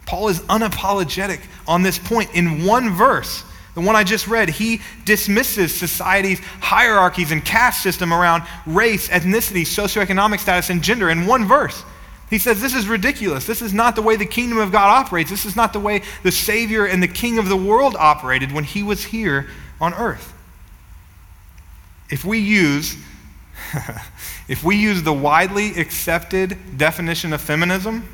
Paul 0.05 0.29
is 0.29 0.41
unapologetic 0.41 1.41
on 1.67 1.83
this 1.83 1.99
point 1.99 2.35
in 2.35 2.65
one 2.65 2.91
verse. 2.91 3.45
The 3.79 3.85
one 3.85 3.95
I 3.95 4.03
just 4.03 4.27
read, 4.27 4.49
he 4.49 4.81
dismisses 5.05 5.73
society's 5.73 6.41
hierarchies 6.61 7.31
and 7.31 7.45
caste 7.45 7.81
system 7.81 8.13
around 8.13 8.43
race, 8.67 9.09
ethnicity, 9.09 9.63
socioeconomic 9.63 10.41
status, 10.41 10.69
and 10.69 10.83
gender 10.83 11.11
in 11.11 11.27
one 11.27 11.47
verse. 11.47 11.85
He 12.29 12.39
says, 12.41 12.61
This 12.61 12.75
is 12.75 12.89
ridiculous. 12.89 13.47
This 13.47 13.63
is 13.63 13.73
not 13.73 13.95
the 13.95 14.03
way 14.03 14.17
the 14.17 14.27
kingdom 14.27 14.59
of 14.59 14.73
God 14.73 14.89
operates. 14.89 15.31
This 15.31 15.45
is 15.45 15.55
not 15.55 15.73
the 15.73 15.79
way 15.79 16.03
the 16.25 16.33
Savior 16.33 16.87
and 16.87 17.01
the 17.01 17.07
King 17.07 17.39
of 17.39 17.49
the 17.49 17.57
world 17.57 17.95
operated 17.97 18.51
when 18.51 18.65
he 18.65 18.83
was 18.83 19.05
here 19.05 19.47
on 19.81 19.95
earth. 19.95 20.35
If 22.11 22.25
we 22.25 22.41
use 22.41 22.97
if 24.49 24.65
we 24.65 24.75
use 24.75 25.05
the 25.05 25.13
widely 25.13 25.79
accepted 25.79 26.59
definition 26.77 27.33
of 27.33 27.41
feminism, 27.41 28.09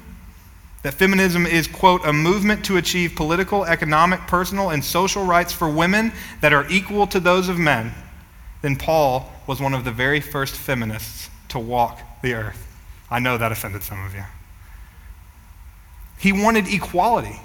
that 0.85 0.93
feminism 0.93 1.47
is, 1.47 1.67
quote, 1.67 2.05
a 2.05 2.13
movement 2.13 2.63
to 2.67 2.77
achieve 2.77 3.17
political, 3.17 3.65
economic, 3.65 4.21
personal, 4.27 4.69
and 4.69 4.85
social 4.85 5.25
rights 5.25 5.51
for 5.51 5.67
women 5.67 6.13
that 6.43 6.53
are 6.53 6.69
equal 6.69 7.07
to 7.07 7.19
those 7.19 7.49
of 7.49 7.59
men, 7.59 7.91
then 8.61 8.77
Paul 8.77 9.33
was 9.47 9.63
one 9.63 9.73
of 9.73 9.85
the 9.85 9.91
very 9.91 10.21
first 10.21 10.55
feminists 10.55 11.31
to 11.49 11.59
walk 11.59 12.03
the 12.23 12.35
earth. 12.35 12.69
I 13.11 13.19
know 13.19 13.39
that 13.39 13.51
offended 13.51 13.83
some 13.83 14.05
of 14.05 14.15
you. 14.15 14.25
He 16.19 16.33
wanted 16.33 16.69
equality. 16.69 17.41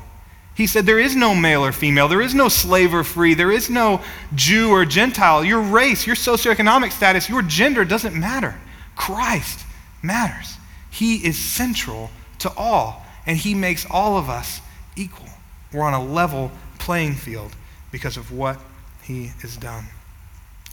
He 0.53 0.67
said, 0.67 0.85
There 0.85 0.99
is 0.99 1.15
no 1.15 1.33
male 1.33 1.63
or 1.63 1.71
female. 1.71 2.09
There 2.09 2.21
is 2.21 2.35
no 2.35 2.49
slave 2.49 2.93
or 2.93 3.05
free. 3.05 3.35
There 3.35 3.53
is 3.53 3.69
no 3.69 4.01
Jew 4.35 4.71
or 4.71 4.83
Gentile. 4.83 5.45
Your 5.45 5.61
race, 5.61 6.05
your 6.05 6.17
socioeconomic 6.17 6.91
status, 6.91 7.29
your 7.29 7.41
gender 7.43 7.85
doesn't 7.85 8.19
matter. 8.19 8.59
Christ 8.97 9.65
matters. 10.03 10.57
He 10.91 11.25
is 11.25 11.37
central 11.37 12.09
to 12.39 12.51
all, 12.57 13.05
and 13.29 13.37
He 13.37 13.53
makes 13.53 13.85
all 13.91 14.17
of 14.17 14.27
us 14.27 14.59
equal. 14.95 15.29
We're 15.71 15.83
on 15.83 15.93
a 15.93 16.03
level 16.03 16.51
playing 16.79 17.13
field 17.13 17.55
because 17.91 18.17
of 18.17 18.31
what 18.31 18.57
He 19.03 19.27
has 19.43 19.55
done. 19.55 19.85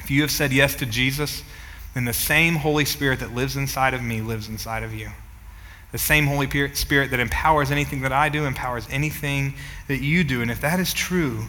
If 0.01 0.11
you 0.11 0.23
have 0.23 0.31
said 0.31 0.55
yes 0.55 0.75
to 0.77 0.87
Jesus, 0.87 1.45
then 1.92 2.07
the 2.07 2.14
same 2.14 2.55
Holy 2.55 2.87
Spirit 2.87 3.21
that 3.21 3.35
lives 3.35 3.57
inside 3.57 3.92
of 3.92 4.03
me 4.03 4.23
lives 4.23 4.49
inside 4.49 4.83
of 4.85 4.95
you. 4.95 5.11
The 5.92 5.99
same 5.99 6.27
Holy 6.27 6.49
Spirit 6.73 7.11
that 7.11 7.21
empowers 7.21 7.71
anything 7.71 8.01
that 8.01 8.12
I 8.12 8.31
do 8.31 8.47
empowers 8.47 8.87
anything 8.90 9.53
that 9.88 10.01
you 10.01 10.25
do. 10.25 10.40
And 10.40 10.51
if 10.51 10.62
that 10.62 10.81
is 10.81 10.95
true, 10.95 11.45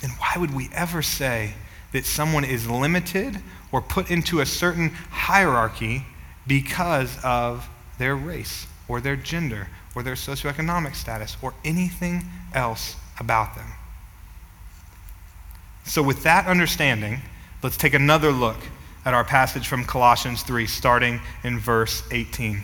then 0.00 0.10
why 0.18 0.34
would 0.38 0.52
we 0.52 0.70
ever 0.74 1.02
say 1.02 1.54
that 1.92 2.04
someone 2.04 2.44
is 2.44 2.68
limited 2.68 3.38
or 3.70 3.80
put 3.80 4.10
into 4.10 4.40
a 4.40 4.46
certain 4.46 4.88
hierarchy 4.88 6.04
because 6.48 7.16
of 7.22 7.68
their 7.98 8.16
race 8.16 8.66
or 8.88 9.00
their 9.00 9.14
gender 9.14 9.68
or 9.94 10.02
their 10.02 10.14
socioeconomic 10.14 10.94
status 10.94 11.36
or 11.42 11.54
anything 11.64 12.24
else 12.54 12.96
about 13.18 13.54
them? 13.54 13.66
So, 15.84 16.02
with 16.02 16.22
that 16.22 16.46
understanding, 16.46 17.20
let's 17.62 17.76
take 17.76 17.94
another 17.94 18.30
look 18.30 18.56
at 19.04 19.14
our 19.14 19.24
passage 19.24 19.66
from 19.66 19.84
Colossians 19.84 20.42
3, 20.42 20.66
starting 20.66 21.20
in 21.42 21.58
verse 21.58 22.02
18. 22.10 22.62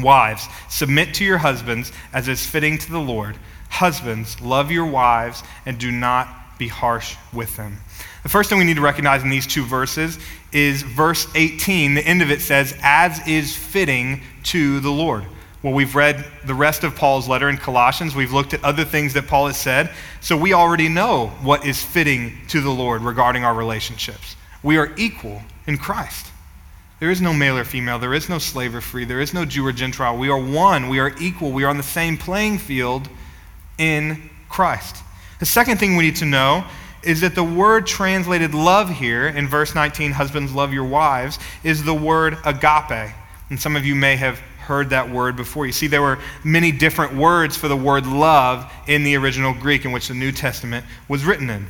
Wives, 0.00 0.46
submit 0.68 1.14
to 1.14 1.24
your 1.24 1.38
husbands 1.38 1.90
as 2.12 2.28
is 2.28 2.46
fitting 2.46 2.78
to 2.78 2.90
the 2.90 3.00
Lord. 3.00 3.36
Husbands, 3.70 4.40
love 4.40 4.70
your 4.70 4.86
wives 4.86 5.42
and 5.66 5.78
do 5.78 5.90
not 5.90 6.28
be 6.58 6.68
harsh 6.68 7.16
with 7.32 7.56
them. 7.56 7.78
The 8.22 8.28
first 8.28 8.50
thing 8.50 8.58
we 8.58 8.64
need 8.64 8.76
to 8.76 8.82
recognize 8.82 9.22
in 9.22 9.30
these 9.30 9.46
two 9.46 9.64
verses 9.64 10.18
is 10.52 10.82
verse 10.82 11.26
18. 11.34 11.94
The 11.94 12.06
end 12.06 12.22
of 12.22 12.30
it 12.30 12.40
says, 12.40 12.76
as 12.82 13.26
is 13.26 13.56
fitting 13.56 14.22
to 14.44 14.80
the 14.80 14.90
Lord. 14.90 15.24
Well, 15.62 15.72
we've 15.72 15.96
read 15.96 16.24
the 16.46 16.54
rest 16.54 16.84
of 16.84 16.94
Paul's 16.94 17.28
letter 17.28 17.48
in 17.48 17.56
Colossians. 17.56 18.14
We've 18.14 18.32
looked 18.32 18.54
at 18.54 18.62
other 18.62 18.84
things 18.84 19.12
that 19.14 19.26
Paul 19.26 19.48
has 19.48 19.56
said. 19.56 19.90
So 20.20 20.36
we 20.36 20.52
already 20.52 20.88
know 20.88 21.28
what 21.42 21.66
is 21.66 21.82
fitting 21.82 22.38
to 22.48 22.60
the 22.60 22.70
Lord 22.70 23.02
regarding 23.02 23.44
our 23.44 23.54
relationships. 23.54 24.36
We 24.62 24.78
are 24.78 24.92
equal 24.96 25.42
in 25.66 25.76
Christ. 25.76 26.26
There 27.00 27.10
is 27.10 27.20
no 27.20 27.32
male 27.32 27.56
or 27.56 27.64
female. 27.64 27.98
There 27.98 28.14
is 28.14 28.28
no 28.28 28.38
slave 28.38 28.74
or 28.74 28.80
free. 28.80 29.04
There 29.04 29.20
is 29.20 29.34
no 29.34 29.44
Jew 29.44 29.66
or 29.66 29.72
Gentile. 29.72 30.16
We 30.16 30.30
are 30.30 30.38
one. 30.38 30.88
We 30.88 31.00
are 31.00 31.12
equal. 31.20 31.50
We 31.50 31.64
are 31.64 31.70
on 31.70 31.76
the 31.76 31.82
same 31.82 32.16
playing 32.16 32.58
field 32.58 33.08
in 33.78 34.30
Christ. 34.48 35.02
The 35.40 35.46
second 35.46 35.78
thing 35.78 35.96
we 35.96 36.04
need 36.04 36.16
to 36.16 36.24
know 36.24 36.64
is 37.02 37.20
that 37.20 37.34
the 37.34 37.44
word 37.44 37.86
translated 37.86 38.54
love 38.54 38.90
here 38.90 39.28
in 39.28 39.46
verse 39.48 39.74
19, 39.74 40.12
husbands 40.12 40.52
love 40.52 40.72
your 40.72 40.84
wives, 40.84 41.38
is 41.62 41.84
the 41.84 41.94
word 41.94 42.38
agape. 42.44 43.12
And 43.50 43.60
some 43.60 43.76
of 43.76 43.86
you 43.86 43.94
may 43.94 44.16
have 44.16 44.40
heard 44.68 44.90
that 44.90 45.08
word 45.08 45.34
before. 45.34 45.64
You 45.64 45.72
see, 45.72 45.86
there 45.86 46.02
were 46.02 46.18
many 46.44 46.72
different 46.72 47.16
words 47.16 47.56
for 47.56 47.68
the 47.68 47.76
word 47.76 48.06
love 48.06 48.70
in 48.86 49.02
the 49.02 49.16
original 49.16 49.54
Greek 49.54 49.86
in 49.86 49.92
which 49.92 50.08
the 50.08 50.14
New 50.14 50.30
Testament 50.30 50.84
was 51.08 51.24
written 51.24 51.48
in. 51.48 51.66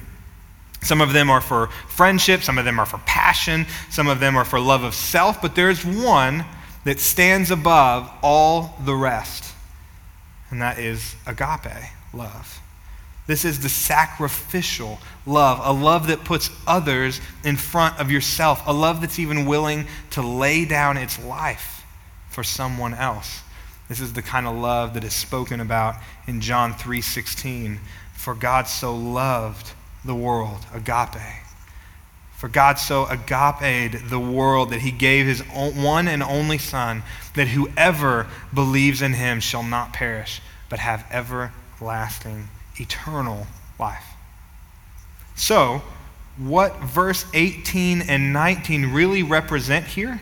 Some 0.82 1.00
of 1.00 1.12
them 1.12 1.30
are 1.30 1.40
for 1.40 1.68
friendship, 1.88 2.42
some 2.42 2.58
of 2.58 2.64
them 2.64 2.80
are 2.80 2.86
for 2.86 2.98
passion, 2.98 3.66
some 3.88 4.08
of 4.08 4.18
them 4.18 4.36
are 4.36 4.44
for 4.44 4.58
love 4.58 4.82
of 4.82 4.94
self, 4.94 5.40
but 5.40 5.54
there's 5.54 5.84
one 5.84 6.44
that 6.84 6.98
stands 6.98 7.52
above 7.52 8.10
all 8.20 8.76
the 8.84 8.94
rest, 8.96 9.54
and 10.50 10.60
that 10.60 10.80
is 10.80 11.14
agape 11.24 11.84
love. 12.12 12.60
This 13.28 13.44
is 13.44 13.60
the 13.60 13.68
sacrificial 13.68 14.98
love, 15.24 15.60
a 15.62 15.72
love 15.72 16.08
that 16.08 16.24
puts 16.24 16.50
others 16.66 17.20
in 17.44 17.56
front 17.56 18.00
of 18.00 18.10
yourself, 18.10 18.62
a 18.66 18.72
love 18.72 19.00
that's 19.00 19.20
even 19.20 19.46
willing 19.46 19.86
to 20.10 20.22
lay 20.22 20.64
down 20.64 20.96
its 20.96 21.22
life 21.24 21.77
for 22.38 22.44
someone 22.44 22.94
else. 22.94 23.42
This 23.88 23.98
is 23.98 24.12
the 24.12 24.22
kind 24.22 24.46
of 24.46 24.54
love 24.54 24.94
that 24.94 25.02
is 25.02 25.12
spoken 25.12 25.58
about 25.58 25.96
in 26.28 26.40
John 26.40 26.72
3:16. 26.72 27.80
For 28.14 28.32
God 28.32 28.68
so 28.68 28.94
loved 28.94 29.72
the 30.04 30.14
world, 30.14 30.64
agape. 30.72 31.42
For 32.36 32.48
God 32.48 32.78
so 32.78 33.06
agape 33.06 34.08
the 34.08 34.20
world 34.20 34.70
that 34.70 34.82
he 34.82 34.92
gave 34.92 35.26
his 35.26 35.40
one 35.40 36.06
and 36.06 36.22
only 36.22 36.58
Son, 36.58 37.02
that 37.34 37.48
whoever 37.48 38.28
believes 38.54 39.02
in 39.02 39.14
him 39.14 39.40
shall 39.40 39.64
not 39.64 39.92
perish, 39.92 40.40
but 40.68 40.78
have 40.78 41.04
everlasting, 41.10 42.50
eternal 42.78 43.48
life. 43.80 44.06
So, 45.34 45.82
what 46.36 46.78
verse 46.82 47.24
18 47.34 48.02
and 48.02 48.32
19 48.32 48.92
really 48.92 49.24
represent 49.24 49.86
here 49.86 50.20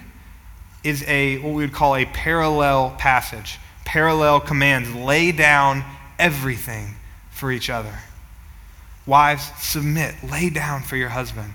is 0.84 1.02
a 1.08 1.38
what 1.38 1.54
we 1.54 1.62
would 1.62 1.72
call 1.72 1.96
a 1.96 2.04
parallel 2.06 2.94
passage, 2.98 3.58
parallel 3.84 4.40
commands. 4.40 4.94
Lay 4.94 5.32
down 5.32 5.84
everything 6.18 6.94
for 7.30 7.50
each 7.50 7.70
other. 7.70 7.98
Wives, 9.06 9.50
submit, 9.60 10.14
lay 10.28 10.50
down 10.50 10.82
for 10.82 10.96
your 10.96 11.10
husband. 11.10 11.52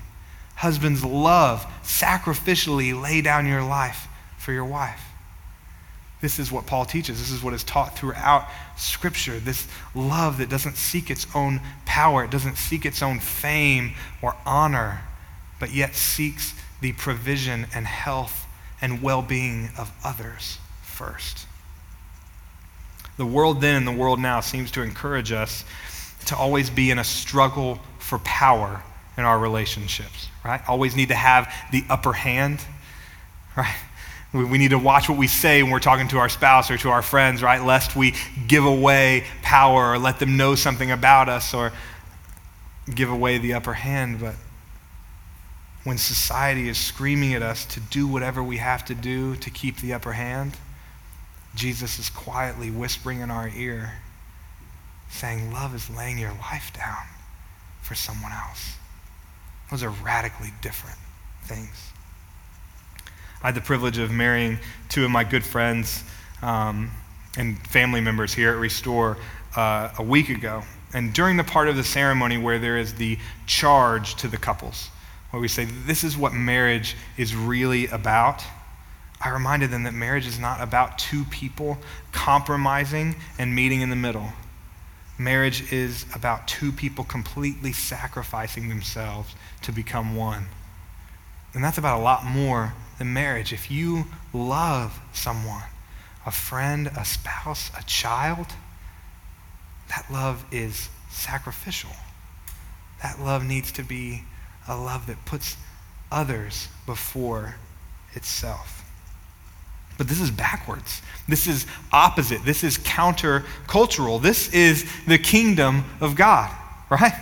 Husbands, 0.55 1.03
love, 1.03 1.65
sacrificially 1.84 2.99
lay 2.99 3.21
down 3.21 3.47
your 3.47 3.63
life 3.63 4.07
for 4.38 4.53
your 4.53 4.65
wife. 4.65 5.01
This 6.21 6.38
is 6.38 6.51
what 6.51 6.67
Paul 6.67 6.86
teaches. 6.86 7.19
This 7.19 7.31
is 7.31 7.43
what 7.43 7.53
is 7.53 7.63
taught 7.63 7.97
throughout 7.97 8.47
Scripture. 8.77 9.39
This 9.39 9.67
love 9.95 10.38
that 10.38 10.49
doesn't 10.49 10.77
seek 10.77 11.10
its 11.10 11.25
own 11.34 11.60
power, 11.86 12.23
it 12.23 12.31
doesn't 12.31 12.57
seek 12.57 12.86
its 12.86 13.01
own 13.01 13.19
fame 13.19 13.93
or 14.21 14.36
honor, 14.45 15.01
but 15.60 15.73
yet 15.73 15.95
seeks 15.95 16.53
the 16.79 16.93
provision 16.93 17.65
and 17.73 17.88
health 17.88 18.45
and 18.82 19.02
well 19.02 19.22
being 19.22 19.70
of 19.78 19.91
others 20.04 20.58
first. 20.84 21.48
The 23.17 23.26
world 23.26 23.62
then 23.62 23.76
and 23.76 23.88
the 23.88 23.91
world 23.91 24.20
now 24.20 24.39
seems 24.39 24.72
to 24.72 24.82
encourage 24.82 25.32
us 25.32 25.63
to 26.26 26.36
always 26.36 26.70
be 26.70 26.91
in 26.91 27.00
a 27.00 27.04
struggle 27.04 27.80
for 28.00 28.20
power 28.20 28.84
in 29.17 29.24
our 29.24 29.38
relationships, 29.38 30.28
right? 30.44 30.62
Always 30.67 30.96
need 30.96 31.10
to 31.10 31.15
have 31.15 31.54
the 31.72 31.84
upper 31.89 32.13
hand, 32.13 32.63
right? 33.56 33.76
We 34.34 34.58
need 34.58 34.70
to 34.70 34.80
watch 34.80 35.10
what 35.10 35.17
we 35.17 35.28
say 35.28 35.62
when 35.62 35.74
we're 35.74 35.80
talking 35.80 36.08
to 36.10 36.17
our 36.17 36.30
spouse 36.30 36.72
or 36.72 36.78
to 36.78 36.89
our 36.89 37.02
friends, 37.02 37.44
right? 37.44 37.62
Lest 37.62 37.98
we 37.98 38.15
give 38.48 38.63
away 38.63 39.26
power 39.41 39.91
or 39.91 39.98
let 40.00 40.20
them 40.20 40.38
know 40.38 40.56
something 40.56 40.89
about 40.89 41.28
us 41.28 41.54
or 41.54 41.74
give 42.96 43.10
away 43.10 43.39
the 43.39 43.54
upper 43.54 43.74
hand. 43.74 44.22
But 44.22 44.36
when 45.84 45.98
society 45.98 46.70
is 46.70 46.78
screaming 46.78 47.34
at 47.34 47.41
us 47.41 47.65
to 47.65 47.80
do 47.80 48.08
whatever 48.08 48.44
we 48.44 48.58
have 48.58 48.86
to 48.86 48.96
do 48.96 49.36
to 49.38 49.50
keep 49.50 49.78
the 49.78 49.94
upper 49.94 50.13
hand, 50.13 50.58
Jesus 51.56 52.00
is 52.00 52.10
quietly 52.10 52.70
whispering 52.70 53.20
in 53.22 53.32
our 53.32 53.50
ear 53.50 53.94
saying 55.10 55.52
love 55.52 55.76
is 55.76 55.89
laying 55.89 56.17
your 56.17 56.32
life 56.32 56.72
down 56.74 57.04
for 57.82 57.96
someone 57.96 58.32
else. 58.32 58.76
Those 59.70 59.84
are 59.84 59.89
radically 59.89 60.52
different 60.62 60.98
things. 61.44 61.91
I 63.44 63.48
had 63.48 63.56
the 63.56 63.62
privilege 63.62 63.98
of 63.98 64.12
marrying 64.12 64.60
two 64.89 65.04
of 65.04 65.12
my 65.12 65.24
good 65.24 65.44
friends 65.44 66.04
um, 66.41 66.91
and 67.38 67.58
family 67.67 68.02
members 68.02 68.34
here 68.34 68.52
at 68.52 68.58
Restore 68.58 69.17
uh, 69.56 69.89
a 69.98 70.04
week 70.04 70.30
ago. 70.30 70.63
And 70.94 71.13
during 71.13 71.38
the 71.38 71.44
part 71.44 71.67
of 71.67 71.76
the 71.76 71.84
ceremony 71.84 72.38
where 72.38 72.60
there 72.60 72.78
is 72.78 72.94
the 72.94 73.17
charge 73.48 74.15
to 74.15 74.28
the 74.28 74.38
couples, 74.38 74.89
where 75.32 75.41
we 75.41 75.48
say, 75.48 75.65
This 75.65 76.04
is 76.04 76.15
what 76.15 76.34
marriage 76.34 76.96
is 77.17 77.36
really 77.36 77.88
about, 77.88 78.44
I 79.24 79.30
reminded 79.30 79.70
them 79.70 79.84
that 79.84 79.94
marriage 79.94 80.26
is 80.26 80.39
not 80.39 80.62
about 80.62 80.98
two 80.98 81.26
people 81.26 81.78
compromising 82.12 83.15
and 83.38 83.54
meeting 83.54 83.82
in 83.82 83.91
the 83.91 83.96
middle. 83.96 84.30
Marriage 85.17 85.72
is 85.72 86.06
about 86.15 86.48
two 86.48 86.72
people 86.72 87.04
completely 87.04 87.72
sacrificing 87.72 88.70
themselves 88.70 89.36
to 89.62 89.72
become 89.72 90.15
one. 90.15 90.48
And 91.54 91.63
that's 91.63 91.78
about 91.78 92.00
a 92.00 92.04
lot 92.04 92.26
more 92.26 92.74
than 92.98 93.13
marriage. 93.13 93.54
If 93.54 93.70
you 93.70 94.06
love 94.34 95.00
someone, 95.13 95.63
a 96.26 96.32
friend, 96.32 96.88
a 96.98 97.06
spouse, 97.06 97.70
a 97.78 97.84
child, 97.84 98.48
that 99.89 100.06
love 100.12 100.44
is 100.52 100.89
sacrificial. 101.12 101.91
That 103.04 103.20
love 103.20 103.46
needs 103.46 103.72
to 103.74 103.84
be 103.84 104.24
a 104.67 104.76
love 104.76 105.08
that 105.08 105.24
puts 105.26 105.58
others 106.12 106.67
before 106.86 107.56
itself. 108.13 108.78
But 109.97 110.08
this 110.08 110.19
is 110.19 110.32
backwards. 110.32 111.02
This 111.28 111.47
is 111.47 111.65
opposite. 111.91 112.43
This 112.43 112.63
is 112.63 112.78
countercultural. 112.80 114.21
This 114.21 114.54
is 114.54 114.89
the 115.06 115.17
kingdom 115.17 115.84
of 116.00 116.15
God, 116.15 116.52
right? 116.89 117.13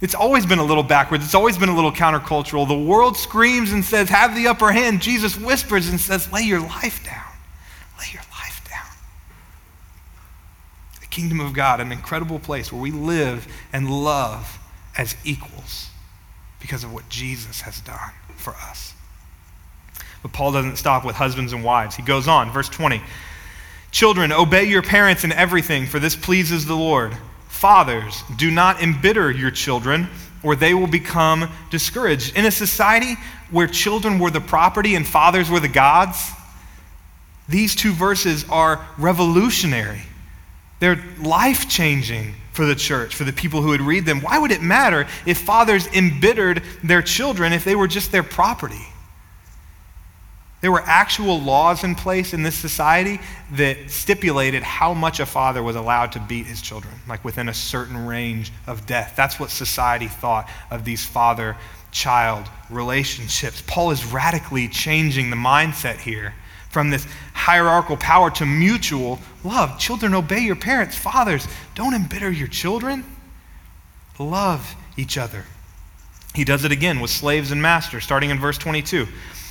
It's 0.00 0.14
always 0.14 0.46
been 0.46 0.58
a 0.58 0.64
little 0.64 0.82
backwards. 0.82 1.24
It's 1.24 1.34
always 1.34 1.58
been 1.58 1.68
a 1.68 1.74
little 1.74 1.92
countercultural. 1.92 2.66
The 2.66 2.78
world 2.78 3.16
screams 3.16 3.72
and 3.72 3.84
says, 3.84 4.08
Have 4.08 4.34
the 4.34 4.46
upper 4.48 4.72
hand. 4.72 5.02
Jesus 5.02 5.36
whispers 5.36 5.88
and 5.88 6.00
says, 6.00 6.32
Lay 6.32 6.42
your 6.42 6.60
life 6.60 7.04
down. 7.04 7.24
Lay 7.98 8.06
your 8.12 8.22
life 8.32 8.66
down. 8.68 8.86
The 11.00 11.06
kingdom 11.06 11.40
of 11.40 11.52
God, 11.52 11.80
an 11.80 11.92
incredible 11.92 12.38
place 12.38 12.72
where 12.72 12.80
we 12.80 12.90
live 12.90 13.46
and 13.72 13.90
love 13.90 14.58
as 14.96 15.16
equals 15.24 15.90
because 16.60 16.84
of 16.84 16.92
what 16.92 17.08
Jesus 17.08 17.62
has 17.62 17.80
done 17.80 18.12
for 18.36 18.54
us. 18.54 18.94
But 20.22 20.32
Paul 20.32 20.52
doesn't 20.52 20.76
stop 20.76 21.04
with 21.04 21.16
husbands 21.16 21.52
and 21.52 21.64
wives. 21.64 21.96
He 21.96 22.02
goes 22.02 22.28
on, 22.28 22.50
verse 22.52 22.68
20. 22.68 23.00
Children, 23.90 24.32
obey 24.32 24.64
your 24.64 24.82
parents 24.82 25.24
in 25.24 25.32
everything, 25.32 25.86
for 25.86 25.98
this 25.98 26.14
pleases 26.14 26.66
the 26.66 26.76
Lord. 26.76 27.16
Fathers, 27.48 28.22
do 28.36 28.50
not 28.50 28.82
embitter 28.82 29.30
your 29.30 29.50
children, 29.50 30.08
or 30.42 30.54
they 30.54 30.74
will 30.74 30.86
become 30.86 31.50
discouraged. 31.70 32.36
In 32.36 32.44
a 32.46 32.50
society 32.50 33.16
where 33.50 33.66
children 33.66 34.18
were 34.18 34.30
the 34.30 34.40
property 34.40 34.94
and 34.94 35.06
fathers 35.06 35.50
were 35.50 35.60
the 35.60 35.68
gods, 35.68 36.30
these 37.48 37.74
two 37.74 37.92
verses 37.92 38.44
are 38.48 38.86
revolutionary. 38.96 40.02
They're 40.78 41.02
life 41.20 41.68
changing 41.68 42.34
for 42.52 42.66
the 42.66 42.74
church, 42.74 43.14
for 43.14 43.24
the 43.24 43.32
people 43.32 43.62
who 43.62 43.68
would 43.68 43.80
read 43.80 44.04
them. 44.04 44.20
Why 44.20 44.38
would 44.38 44.50
it 44.50 44.62
matter 44.62 45.06
if 45.26 45.38
fathers 45.38 45.86
embittered 45.88 46.62
their 46.82 47.02
children 47.02 47.52
if 47.52 47.64
they 47.64 47.76
were 47.76 47.88
just 47.88 48.12
their 48.12 48.22
property? 48.22 48.86
There 50.60 50.70
were 50.70 50.82
actual 50.84 51.40
laws 51.40 51.84
in 51.84 51.94
place 51.94 52.34
in 52.34 52.42
this 52.42 52.54
society 52.54 53.18
that 53.52 53.90
stipulated 53.90 54.62
how 54.62 54.92
much 54.92 55.18
a 55.18 55.24
father 55.24 55.62
was 55.62 55.74
allowed 55.74 56.12
to 56.12 56.20
beat 56.20 56.44
his 56.44 56.60
children, 56.60 56.92
like 57.08 57.24
within 57.24 57.48
a 57.48 57.54
certain 57.54 58.06
range 58.06 58.52
of 58.66 58.84
death. 58.84 59.14
That's 59.16 59.40
what 59.40 59.48
society 59.48 60.08
thought 60.08 60.50
of 60.70 60.84
these 60.84 61.04
father 61.04 61.56
child 61.92 62.46
relationships. 62.68 63.62
Paul 63.66 63.90
is 63.90 64.04
radically 64.04 64.68
changing 64.68 65.30
the 65.30 65.36
mindset 65.36 65.96
here 65.96 66.34
from 66.68 66.90
this 66.90 67.06
hierarchical 67.32 67.96
power 67.96 68.30
to 68.30 68.46
mutual 68.46 69.18
love. 69.44 69.78
Children, 69.78 70.14
obey 70.14 70.40
your 70.40 70.56
parents. 70.56 70.96
Fathers, 70.96 71.46
don't 71.74 71.94
embitter 71.94 72.30
your 72.30 72.48
children. 72.48 73.04
Love 74.18 74.74
each 74.96 75.16
other. 75.16 75.44
He 76.34 76.44
does 76.44 76.64
it 76.64 76.72
again 76.72 77.00
with 77.00 77.10
slaves 77.10 77.50
and 77.50 77.60
masters, 77.60 78.04
starting 78.04 78.30
in 78.30 78.38
verse 78.38 78.58
22. 78.58 79.06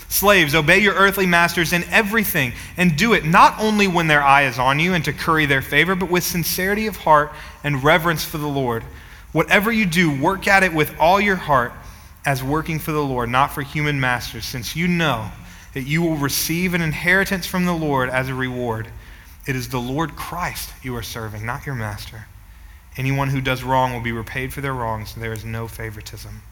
Slaves, 0.08 0.56
obey 0.56 0.80
your 0.80 0.96
earthly 0.96 1.28
masters 1.28 1.72
in 1.72 1.84
everything, 1.86 2.54
and 2.78 2.98
do 2.98 3.14
it 3.14 3.26
not 3.26 3.60
only 3.60 3.88
when 3.88 4.08
their 4.08 4.24
eye 4.24 4.44
is 4.44 4.58
on 4.58 4.80
you 4.80 4.94
and 4.94 5.06
to 5.06 5.14
curry 5.14 5.46
their 5.46 5.62
favor, 5.62 5.96
but 5.96 6.10
with 6.10 6.24
sincerity 6.24 6.88
of 6.88 6.96
heart 6.98 7.32
and 7.64 7.84
reverence 7.84 8.24
for 8.24 8.40
the 8.40 8.48
Lord. 8.48 8.84
Whatever 9.34 9.72
you 9.72 9.86
do, 9.86 10.20
work 10.20 10.48
at 10.48 10.64
it 10.64 10.74
with 10.74 10.96
all 11.00 11.22
your 11.22 11.36
heart 11.36 11.74
as 12.26 12.44
working 12.44 12.80
for 12.80 12.92
the 12.92 13.04
Lord, 13.04 13.30
not 13.30 13.54
for 13.54 13.62
human 13.62 14.00
masters, 14.00 14.46
since 14.46 14.76
you 14.76 14.88
know 14.88 15.30
that 15.74 15.84
you 15.84 16.02
will 16.02 16.16
receive 16.16 16.74
an 16.74 16.82
inheritance 16.82 17.46
from 17.46 17.66
the 17.66 17.74
Lord 17.74 18.10
as 18.10 18.30
a 18.30 18.34
reward. 18.34 18.88
It 19.50 19.56
is 19.56 19.68
the 19.68 19.80
Lord 19.80 20.16
Christ 20.16 20.70
you 20.84 20.96
are 20.96 21.02
serving, 21.02 21.44
not 21.44 21.66
your 21.66 21.74
master. 21.74 22.28
Anyone 22.98 23.30
who 23.30 23.42
does 23.42 23.64
wrong 23.64 23.92
will 23.92 24.00
be 24.00 24.12
repaid 24.12 24.54
for 24.54 24.62
their 24.62 24.76
wrongs. 24.76 25.16
There 25.16 25.34
is 25.34 25.44
no 25.44 25.68
favoritism. 25.68 26.44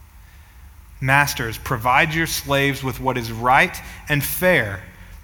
Masters, 1.00 1.60
provide 1.60 2.16
your 2.16 2.26
slaves 2.26 2.84
with 2.84 3.00
what 3.00 3.16
is 3.16 3.32
right 3.32 3.80
and 4.10 4.24
fair, 4.24 4.82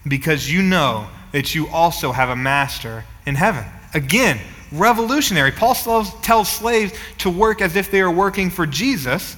because 0.08 0.52
you 0.52 0.62
know 0.62 1.08
that 1.32 1.56
you 1.56 1.68
also 1.70 2.12
have 2.12 2.30
a 2.30 2.36
master 2.36 3.06
in 3.26 3.34
heaven. 3.34 3.66
Again, 3.96 4.40
revolutionary. 4.72 5.52
Paul 5.52 5.74
tells 5.74 6.50
slaves 6.50 6.94
to 7.18 7.32
work 7.32 7.60
as 7.60 7.76
if 7.76 7.90
they 7.90 8.02
are 8.02 8.12
working 8.12 8.52
for 8.52 8.68
Jesus. 8.68 9.36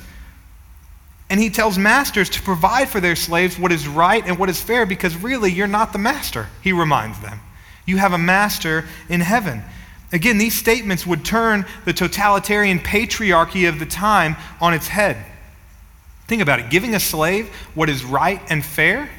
And 1.30 1.40
he 1.40 1.50
tells 1.50 1.78
masters 1.78 2.30
to 2.32 2.42
provide 2.42 2.90
for 2.90 3.00
their 3.00 3.16
slaves 3.16 3.58
what 3.58 3.72
is 3.72 3.88
right 3.88 4.26
and 4.28 4.38
what 4.38 4.50
is 4.50 4.62
fair 4.62 4.86
because 4.86 5.16
really 5.16 5.54
you're 5.54 5.68
not 5.68 5.94
the 5.94 6.00
master, 6.00 6.50
he 6.62 6.74
reminds 6.74 7.22
them. 7.22 7.40
You 7.86 7.98
have 7.98 8.14
a 8.14 8.18
master 8.18 8.86
in 9.10 9.22
heaven. 9.22 9.64
Again, 10.12 10.38
these 10.38 10.56
statements 10.56 11.06
would 11.06 11.26
turn 11.26 11.66
the 11.84 11.94
totalitarian 11.94 12.80
patriarchy 12.80 13.68
of 13.68 13.80
the 13.80 13.86
time 13.86 14.36
on 14.62 14.74
its 14.74 14.88
head. 14.88 15.18
Think 16.28 16.42
about 16.42 16.60
it 16.60 16.70
giving 16.70 16.96
a 16.96 17.00
slave 17.00 17.50
what 17.76 17.90
is 17.90 18.04
right 18.04 18.42
and 18.50 18.64
fair, 18.64 19.10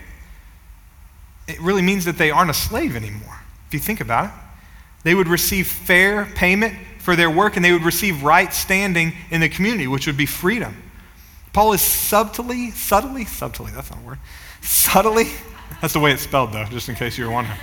it 1.46 1.61
really 1.61 1.83
means 1.83 2.05
that 2.07 2.18
they 2.18 2.31
aren't 2.31 2.50
a 2.50 2.55
slave 2.55 2.96
anymore. 2.96 3.38
If 3.68 3.74
you 3.74 3.81
think 3.81 4.00
about 4.00 4.26
it, 4.26 4.31
they 5.05 5.14
would 5.14 5.29
receive 5.29 5.68
fair 5.68 6.24
payment 6.24 6.74
for 6.98 7.14
their 7.14 7.31
work 7.31 7.55
and 7.55 7.64
they 7.64 7.72
would 7.72 7.85
receive 7.85 8.24
right 8.24 8.52
standing 8.52 9.12
in 9.31 9.40
the 9.40 9.48
community, 9.48 9.87
which 9.87 10.07
would 10.09 10.16
be 10.16 10.26
freedom. 10.26 10.83
Paul 11.52 11.72
is 11.72 11.81
subtly, 11.81 12.72
subtly, 12.72 13.24
subtly, 13.24 13.70
that's 13.72 13.90
not 13.90 14.00
a 14.00 14.02
word, 14.02 14.18
subtly, 14.61 15.26
that's 15.81 15.92
the 15.92 16.00
way 16.00 16.12
it's 16.12 16.22
spelled 16.22 16.52
though, 16.52 16.64
just 16.64 16.88
in 16.88 16.96
case 16.96 17.16
you 17.16 17.26
were 17.26 17.31
wondering. 17.31 17.59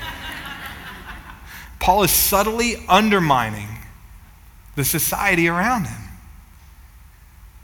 Paul 1.84 2.04
is 2.04 2.12
subtly 2.12 2.78
undermining 2.88 3.68
the 4.78 4.86
society 4.86 5.50
around 5.50 5.86
him. 5.88 6.02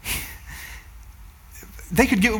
they 1.94 2.06
could 2.06 2.20
get 2.20 2.34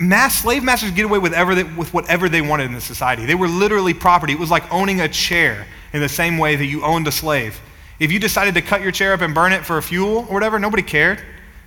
mass 0.00 0.36
slave 0.40 0.64
masters 0.64 0.90
get 0.92 1.04
away 1.04 1.18
with, 1.18 1.34
ever, 1.34 1.54
with 1.76 1.92
whatever 1.92 2.30
they 2.30 2.40
wanted 2.40 2.64
in 2.64 2.72
the 2.72 2.80
society. 2.80 3.26
They 3.26 3.34
were 3.34 3.46
literally 3.46 3.92
property. 3.92 4.32
It 4.32 4.38
was 4.38 4.50
like 4.50 4.72
owning 4.72 5.02
a 5.02 5.08
chair 5.08 5.66
in 5.92 6.00
the 6.00 6.08
same 6.08 6.38
way 6.38 6.56
that 6.56 6.64
you 6.64 6.82
owned 6.82 7.06
a 7.06 7.12
slave. 7.12 7.60
If 8.00 8.10
you 8.10 8.18
decided 8.18 8.54
to 8.54 8.62
cut 8.62 8.80
your 8.80 8.90
chair 8.90 9.12
up 9.12 9.20
and 9.20 9.34
burn 9.34 9.52
it 9.52 9.66
for 9.66 9.82
fuel 9.82 10.24
or 10.30 10.32
whatever, 10.32 10.58
nobody 10.58 10.82
cared, 10.82 11.22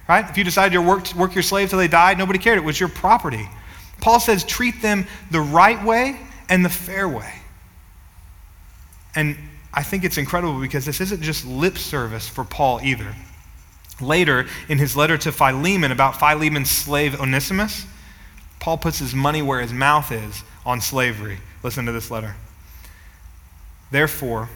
right? 0.10 0.28
If 0.28 0.40
you 0.40 0.44
decided 0.44 0.74
to 0.74 0.82
work, 0.82 1.14
work 1.14 1.36
your 1.36 1.44
slave 1.44 1.70
till 1.70 1.78
they 1.78 1.88
died, 1.88 2.18
nobody 2.18 2.40
cared. 2.40 2.58
It 2.58 2.64
was 2.64 2.80
your 2.80 2.90
property. 2.90 3.48
Paul 4.02 4.20
says 4.20 4.44
treat 4.44 4.82
them 4.82 5.06
the 5.30 5.42
right 5.42 5.86
way 5.86 6.20
and 6.50 6.66
the 6.66 6.70
fair 6.70 7.08
way. 7.08 7.32
And 9.16 9.38
I 9.74 9.84
think 9.84 10.04
it's 10.04 10.18
incredible 10.18 10.60
because 10.60 10.86
this 10.86 11.02
isn't 11.02 11.22
just 11.22 11.46
lip 11.46 11.78
service 11.78 12.28
for 12.28 12.44
Paul 12.44 12.80
either. 12.82 13.16
Later, 14.02 14.46
in 14.68 14.78
his 14.78 14.96
letter 14.96 15.18
to 15.20 15.32
Philemon 15.32 15.92
about 15.92 16.20
Philemon's 16.20 16.70
slave 16.70 17.20
Onesimus, 17.20 17.86
Paul 18.60 18.78
puts 18.78 19.00
his 19.00 19.14
money 19.14 19.42
where 19.42 19.62
his 19.62 19.72
mouth 19.72 20.12
is 20.12 20.44
on 20.66 20.82
slavery. 20.82 21.40
Listen 21.64 21.86
to 21.86 21.92
this 21.92 22.12
letter. 22.12 22.36
Therefore, 23.92 24.50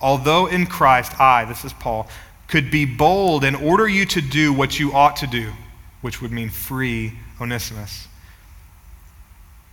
although 0.00 0.46
in 0.46 0.66
Christ 0.66 1.18
I, 1.20 1.44
this 1.44 1.64
is 1.64 1.72
Paul, 1.72 2.08
could 2.46 2.70
be 2.70 2.84
bold 2.84 3.42
and 3.42 3.56
order 3.56 3.88
you 3.88 4.04
to 4.06 4.20
do 4.20 4.52
what 4.52 4.78
you 4.78 4.92
ought 4.92 5.16
to 5.16 5.26
do, 5.26 5.52
which 6.02 6.20
would 6.20 6.30
mean 6.30 6.50
free 6.50 7.14
Onesimus. 7.40 8.06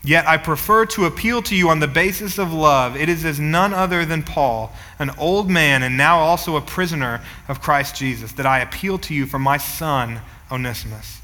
Yet 0.03 0.27
I 0.27 0.37
prefer 0.37 0.85
to 0.87 1.05
appeal 1.05 1.43
to 1.43 1.55
you 1.55 1.69
on 1.69 1.79
the 1.79 1.87
basis 1.87 2.39
of 2.39 2.51
love. 2.51 2.95
It 2.95 3.07
is 3.07 3.23
as 3.23 3.39
none 3.39 3.71
other 3.71 4.03
than 4.03 4.23
Paul, 4.23 4.73
an 4.97 5.11
old 5.17 5.47
man 5.47 5.83
and 5.83 5.95
now 5.95 6.17
also 6.17 6.55
a 6.55 6.61
prisoner 6.61 7.21
of 7.47 7.61
Christ 7.61 7.95
Jesus, 7.95 8.31
that 8.33 8.47
I 8.47 8.59
appeal 8.59 8.97
to 8.99 9.13
you 9.13 9.27
for 9.27 9.37
my 9.37 9.57
son, 9.57 10.21
Onesimus, 10.51 11.21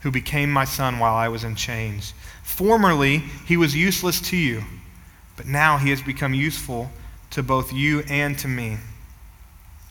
who 0.00 0.10
became 0.10 0.50
my 0.50 0.64
son 0.64 0.98
while 0.98 1.14
I 1.14 1.28
was 1.28 1.44
in 1.44 1.54
chains. 1.54 2.14
Formerly, 2.42 3.18
he 3.46 3.56
was 3.56 3.76
useless 3.76 4.20
to 4.22 4.36
you, 4.36 4.64
but 5.36 5.46
now 5.46 5.76
he 5.78 5.90
has 5.90 6.02
become 6.02 6.34
useful 6.34 6.90
to 7.30 7.44
both 7.44 7.72
you 7.72 8.00
and 8.08 8.36
to 8.40 8.48
me. 8.48 8.78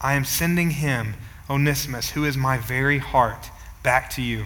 I 0.01 0.13
am 0.13 0.25
sending 0.25 0.71
him, 0.71 1.13
Onesimus, 1.49 2.09
who 2.09 2.25
is 2.25 2.35
my 2.35 2.57
very 2.57 2.97
heart, 2.97 3.49
back 3.81 4.09
to 4.11 4.21
you 4.21 4.45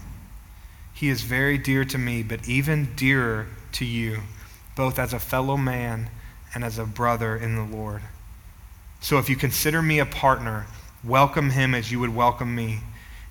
He 1.01 1.09
is 1.09 1.23
very 1.23 1.57
dear 1.57 1.83
to 1.83 1.97
me, 1.97 2.21
but 2.21 2.47
even 2.47 2.93
dearer 2.95 3.47
to 3.71 3.85
you, 3.85 4.19
both 4.75 4.99
as 4.99 5.13
a 5.13 5.19
fellow 5.19 5.57
man 5.57 6.11
and 6.53 6.63
as 6.63 6.77
a 6.77 6.85
brother 6.85 7.35
in 7.35 7.55
the 7.55 7.63
Lord. 7.63 8.03
So 8.99 9.17
if 9.17 9.27
you 9.27 9.35
consider 9.35 9.81
me 9.81 9.97
a 9.97 10.05
partner, 10.05 10.67
welcome 11.03 11.49
him 11.49 11.73
as 11.73 11.91
you 11.91 11.99
would 12.01 12.13
welcome 12.13 12.53
me. 12.53 12.81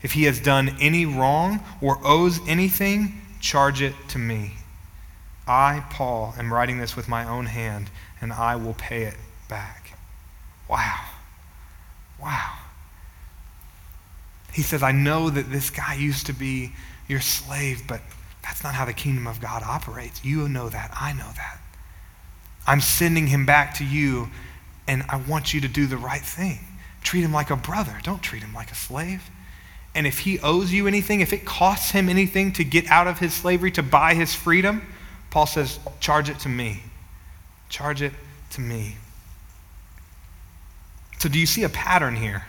If 0.02 0.14
he 0.14 0.24
has 0.24 0.40
done 0.40 0.78
any 0.80 1.06
wrong 1.06 1.61
or 1.80 2.00
owes 2.02 2.40
anything, 2.48 3.20
charge 3.38 3.80
it 3.83 3.94
to 4.09 4.18
me. 4.18 4.54
I, 5.46 5.85
Paul, 5.90 6.35
am 6.37 6.52
writing 6.52 6.80
this 6.80 6.96
with 6.96 7.09
my 7.09 7.24
own 7.24 7.46
hand, 7.46 7.88
and 8.20 8.33
I 8.33 8.56
will 8.56 8.74
pay 8.74 9.04
it 9.04 9.14
back. 9.48 9.96
Wow. 10.68 11.04
Wow. 12.20 12.52
He 14.52 14.62
says, 14.62 14.83
I 14.83 14.90
know 14.90 15.30
that 15.30 15.52
this 15.52 15.70
guy 15.70 15.94
used 15.94 16.26
to 16.26 16.33
be 16.33 16.72
your 17.11 17.20
slave, 17.20 17.83
but 17.87 18.01
that's 18.42 18.62
not 18.62 18.75
how 18.75 18.85
the 18.85 18.92
kingdom 18.92 19.27
of 19.27 19.40
God 19.40 19.62
operates. 19.62 20.25
You 20.25 20.49
know 20.49 20.68
that. 20.68 20.90
I 20.99 21.12
know 21.12 21.31
that. 21.37 21.61
I'm 22.66 22.81
sending 22.81 23.27
him 23.27 23.44
back 23.44 23.75
to 23.75 23.85
you, 23.85 24.29
and 24.87 25.05
I 25.09 25.16
want 25.16 25.53
you 25.53 25.61
to 25.62 25.68
do 25.68 25.87
the 25.87 25.96
right 25.96 26.23
thing. 26.23 26.61
Treat 27.03 27.23
him 27.23 27.33
like 27.33 27.51
a 27.51 27.57
brother. 27.57 27.99
Don't 28.03 28.23
treat 28.23 28.42
him 28.42 28.55
like 28.55 28.70
a 28.70 28.75
slave. 28.75 29.23
And 29.94 30.07
if 30.07 30.20
he 30.20 30.38
owes 30.40 30.73
you 30.73 30.87
anything, 30.87 31.20
if 31.20 31.33
it 31.33 31.44
costs 31.44 31.90
him 31.90 32.09
anything 32.09 32.53
to 32.53 32.64
get 32.64 32.87
out 32.87 33.09
of 33.09 33.18
his 33.18 33.35
slavery, 33.35 33.73
to 33.73 33.83
buy 33.83 34.14
his 34.14 34.35
freedom, 34.35 34.83
Paul 35.31 35.46
says, 35.46 35.79
charge 35.99 36.29
it 36.29 36.38
to 36.40 36.49
me. 36.49 36.83
Charge 37.68 38.03
it 38.03 38.12
to 38.51 38.61
me. 38.61 38.96
So, 41.18 41.29
do 41.29 41.38
you 41.38 41.46
see 41.46 41.64
a 41.64 41.68
pattern 41.68 42.16
here? 42.16 42.44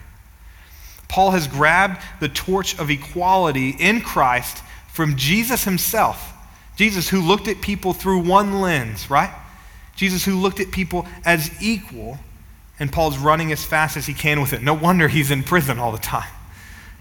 Paul 1.12 1.32
has 1.32 1.45
grabbed 1.45 2.02
the 2.21 2.30
torch 2.30 2.80
of 2.80 2.89
equality 2.89 3.76
in 3.78 4.00
Christ 4.00 4.63
from 4.88 5.17
Jesus 5.17 5.65
himself. 5.65 6.32
Jesus, 6.78 7.10
who 7.10 7.19
looked 7.19 7.50
at 7.50 7.60
people 7.60 7.91
through 7.91 8.19
one 8.19 8.62
lens, 8.62 9.10
right? 9.10 9.30
Jesus, 9.97 10.24
who 10.24 10.39
looked 10.39 10.62
at 10.62 10.71
people 10.71 11.06
as 11.26 11.52
equal, 11.62 12.17
and 12.80 12.89
Paul's 12.89 13.17
running 13.17 13.52
as 13.52 13.65
fast 13.65 13.97
as 13.97 14.06
he 14.06 14.13
can 14.13 14.39
with 14.39 14.54
it. 14.54 14.63
No 14.63 14.74
wonder 14.74 15.10
he's 15.10 15.32
in 15.32 15.43
prison 15.43 15.80
all 15.80 15.91
the 15.91 15.97
time, 15.97 16.32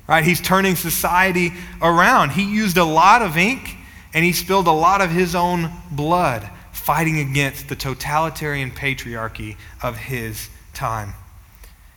right? 0.08 0.24
He's 0.24 0.40
turning 0.40 0.74
society 0.74 1.52
around. 1.80 2.30
He 2.30 2.42
used 2.42 2.78
a 2.78 2.84
lot 2.84 3.22
of 3.22 3.36
ink 3.36 3.76
and 4.12 4.24
he 4.24 4.32
spilled 4.32 4.66
a 4.66 4.72
lot 4.72 5.00
of 5.00 5.12
his 5.12 5.36
own 5.36 5.70
blood 5.92 6.50
fighting 6.72 7.20
against 7.20 7.68
the 7.68 7.76
totalitarian 7.76 8.72
patriarchy 8.72 9.56
of 9.80 9.96
his 9.96 10.48
time. 10.74 11.14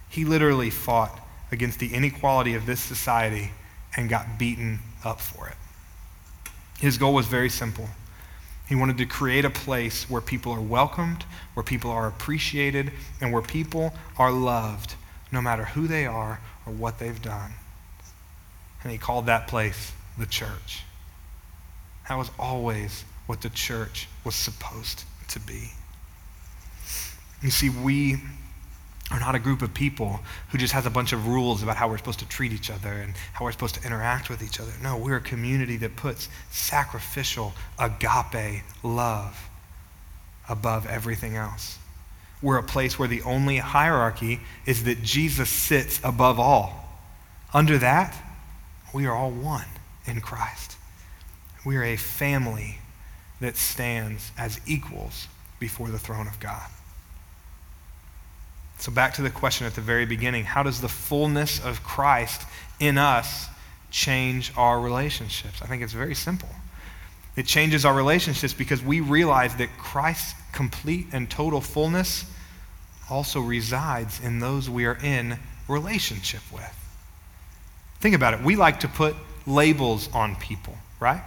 He 0.10 0.26
literally 0.26 0.70
fought 0.70 1.22
against 1.54 1.80
the 1.80 1.94
inequality 1.94 2.56
of 2.56 2.66
this 2.66 2.82
society 2.82 3.52
and 3.96 4.10
got 4.10 4.40
beaten 4.40 4.80
up 5.06 5.22
for 5.22 5.48
it. 5.48 5.56
His 6.80 6.98
goal 6.98 7.14
was 7.14 7.28
very 7.28 7.50
simple. 7.50 7.88
He 8.68 8.76
wanted 8.76 8.98
to 8.98 9.06
create 9.06 9.46
a 9.46 9.52
place 9.52 10.10
where 10.10 10.20
people 10.20 10.52
are 10.52 10.62
welcomed, 10.62 11.24
where 11.54 11.64
people 11.64 11.92
are 11.92 12.08
appreciated, 12.08 12.92
and 13.22 13.32
where 13.32 13.44
people 13.44 13.94
are 14.18 14.32
loved, 14.32 14.96
no 15.32 15.42
matter 15.42 15.64
who 15.64 15.88
they 15.88 16.08
are 16.08 16.42
or 16.66 16.74
what 16.74 16.98
they've 16.98 17.22
done. 17.22 17.52
And 18.82 18.92
he 18.92 18.98
called 18.98 19.28
that 19.28 19.48
place 19.48 19.92
the 20.18 20.26
church. 20.26 20.84
That 22.10 22.18
was 22.18 22.32
always 22.40 23.06
what 23.28 23.42
the 23.42 23.50
church 23.50 24.08
was 24.26 24.34
supposed 24.34 25.04
to 25.30 25.40
be. 25.40 25.70
You 27.42 27.52
see, 27.52 27.70
we 27.70 28.18
are 29.14 29.20
not 29.20 29.36
a 29.36 29.40
group 29.40 29.62
of 29.62 29.74
people 29.76 30.20
who 30.50 30.58
just 30.58 30.74
has 30.74 30.88
a 30.88 30.90
bunch 30.90 31.14
of 31.14 31.28
rules 31.28 31.62
about 31.62 31.78
how 31.78 31.88
we're 31.88 32.00
supposed 32.00 32.20
to 32.20 32.28
treat 32.28 32.52
each 32.52 32.72
other 32.72 32.92
and 32.92 33.14
how 33.34 33.46
we're 33.46 33.52
supposed 33.52 33.76
to 33.76 33.86
interact 33.86 34.28
with 34.28 34.42
each 34.42 34.60
other. 34.60 34.72
No, 34.82 34.98
we're 34.98 35.18
a 35.18 35.22
community 35.22 35.78
that 35.78 35.96
puts 35.96 36.30
sacrificial, 36.50 37.54
agape 37.78 38.64
love 38.82 39.50
above 40.50 40.88
everything 40.88 41.36
else. 41.36 41.78
We're 42.42 42.58
a 42.58 42.64
place 42.64 42.98
where 42.98 43.08
the 43.08 43.22
only 43.22 43.58
hierarchy 43.58 44.40
is 44.66 44.84
that 44.86 45.04
Jesus 45.04 45.50
sits 45.50 46.02
above 46.04 46.40
all. 46.40 46.84
Under 47.54 47.78
that, 47.78 48.16
we 48.94 49.06
are 49.06 49.16
all 49.16 49.32
one 49.32 49.68
in 50.08 50.22
Christ. 50.22 50.76
We 51.64 51.78
are 51.78 51.84
a 51.84 51.98
family 51.98 52.80
that 53.40 53.58
stands 53.58 54.32
as 54.40 54.60
equals 54.66 55.28
before 55.60 55.90
the 55.90 56.00
throne 56.00 56.28
of 56.28 56.40
God. 56.40 56.68
So, 58.84 58.92
back 58.92 59.14
to 59.14 59.22
the 59.22 59.30
question 59.30 59.66
at 59.66 59.76
the 59.76 59.82
very 59.82 60.06
beginning 60.06 60.44
how 60.44 60.62
does 60.62 60.82
the 60.82 60.90
fullness 60.90 61.64
of 61.64 61.82
Christ 61.86 62.42
in 62.82 62.98
us 62.98 63.48
change 63.92 64.52
our 64.58 64.78
relationships? 64.78 65.62
I 65.62 65.68
think 65.68 65.84
it's 65.84 65.94
very 65.94 66.14
simple. 66.14 66.50
It 67.38 67.46
changes 67.46 67.86
our 67.86 67.94
relationships 67.94 68.54
because 68.54 68.84
we 68.84 69.00
realize 69.00 69.56
that 69.56 69.70
Christ's 69.78 70.36
complete 70.52 71.06
and 71.14 71.30
total 71.30 71.62
fullness 71.62 72.26
also 73.10 73.40
resides 73.40 74.20
in 74.20 74.40
those 74.40 74.70
we 74.70 74.84
are 74.84 74.98
in 75.02 75.38
relationship 75.70 76.42
with. 76.52 76.78
Think 78.02 78.16
about 78.16 78.34
it. 78.34 78.42
We 78.42 78.58
like 78.58 78.82
to 78.82 78.90
put 78.90 79.16
labels 79.48 80.10
on 80.14 80.36
people, 80.36 80.78
right? 81.00 81.24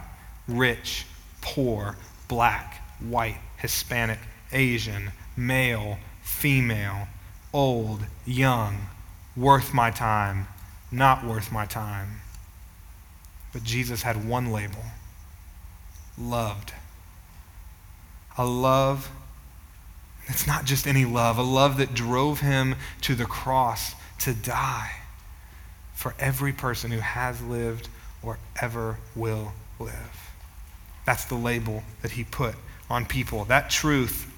Rich, 0.47 1.07
poor, 1.41 1.97
black, 2.27 2.83
white, 2.99 3.39
Hispanic, 3.57 4.19
Asian, 4.51 5.11
male, 5.35 5.97
female, 6.21 7.07
old, 7.53 8.01
young, 8.25 8.87
worth 9.35 9.73
my 9.73 9.91
time, 9.91 10.47
not 10.91 11.25
worth 11.25 11.51
my 11.51 11.65
time. 11.65 12.21
But 13.53 13.63
Jesus 13.63 14.01
had 14.01 14.27
one 14.27 14.51
label 14.51 14.83
loved. 16.17 16.73
A 18.37 18.45
love 18.45 19.09
that's 20.27 20.45
not 20.45 20.65
just 20.65 20.87
any 20.87 21.05
love, 21.05 21.37
a 21.37 21.43
love 21.43 21.77
that 21.77 21.93
drove 21.93 22.41
him 22.41 22.75
to 23.01 23.15
the 23.15 23.25
cross 23.25 23.95
to 24.19 24.33
die 24.33 24.91
for 25.93 26.13
every 26.19 26.51
person 26.51 26.91
who 26.91 26.99
has 26.99 27.41
lived 27.41 27.87
or 28.21 28.37
ever 28.61 28.97
will 29.15 29.53
live. 29.79 30.31
That's 31.05 31.25
the 31.25 31.35
label 31.35 31.83
that 32.01 32.11
he 32.11 32.25
put 32.25 32.55
on 32.89 33.05
people. 33.05 33.45
That 33.45 33.69
truth 33.69 34.31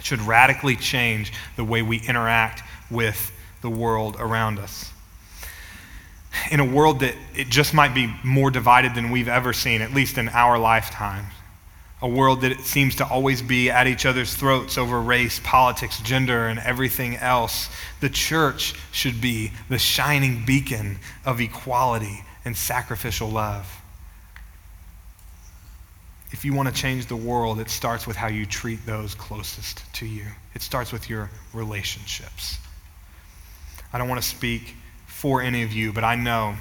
should 0.00 0.20
radically 0.20 0.76
change 0.76 1.32
the 1.56 1.64
way 1.64 1.82
we 1.82 1.98
interact 2.00 2.62
with 2.90 3.32
the 3.60 3.70
world 3.70 4.16
around 4.18 4.58
us. 4.58 4.90
In 6.50 6.60
a 6.60 6.64
world 6.64 7.00
that 7.00 7.14
it 7.36 7.48
just 7.48 7.74
might 7.74 7.94
be 7.94 8.12
more 8.24 8.50
divided 8.50 8.94
than 8.94 9.10
we've 9.10 9.28
ever 9.28 9.52
seen, 9.52 9.82
at 9.82 9.92
least 9.92 10.18
in 10.18 10.28
our 10.30 10.58
lifetime, 10.58 11.26
a 12.00 12.08
world 12.08 12.40
that 12.40 12.60
seems 12.60 12.96
to 12.96 13.06
always 13.06 13.42
be 13.42 13.70
at 13.70 13.86
each 13.86 14.06
other's 14.06 14.34
throats 14.34 14.76
over 14.76 15.00
race, 15.00 15.40
politics, 15.44 16.00
gender, 16.00 16.48
and 16.48 16.58
everything 16.60 17.16
else, 17.16 17.68
the 18.00 18.08
church 18.08 18.74
should 18.90 19.20
be 19.20 19.52
the 19.68 19.78
shining 19.78 20.44
beacon 20.44 20.98
of 21.24 21.40
equality 21.40 22.24
and 22.44 22.56
sacrificial 22.56 23.28
love 23.28 23.81
if 26.42 26.46
you 26.46 26.54
want 26.54 26.68
to 26.68 26.74
change 26.74 27.06
the 27.06 27.14
world, 27.14 27.60
it 27.60 27.70
starts 27.70 28.04
with 28.04 28.16
how 28.16 28.26
you 28.26 28.44
treat 28.44 28.84
those 28.84 29.14
closest 29.14 29.84
to 29.92 30.04
you. 30.04 30.24
It 30.56 30.62
starts 30.62 30.90
with 30.90 31.08
your 31.08 31.30
relationships. 31.52 32.58
I 33.92 33.98
don't 33.98 34.08
want 34.08 34.20
to 34.20 34.26
speak 34.28 34.74
for 35.06 35.40
any 35.40 35.62
of 35.62 35.72
you, 35.72 35.92
but 35.92 36.02
I 36.02 36.16
know 36.16 36.56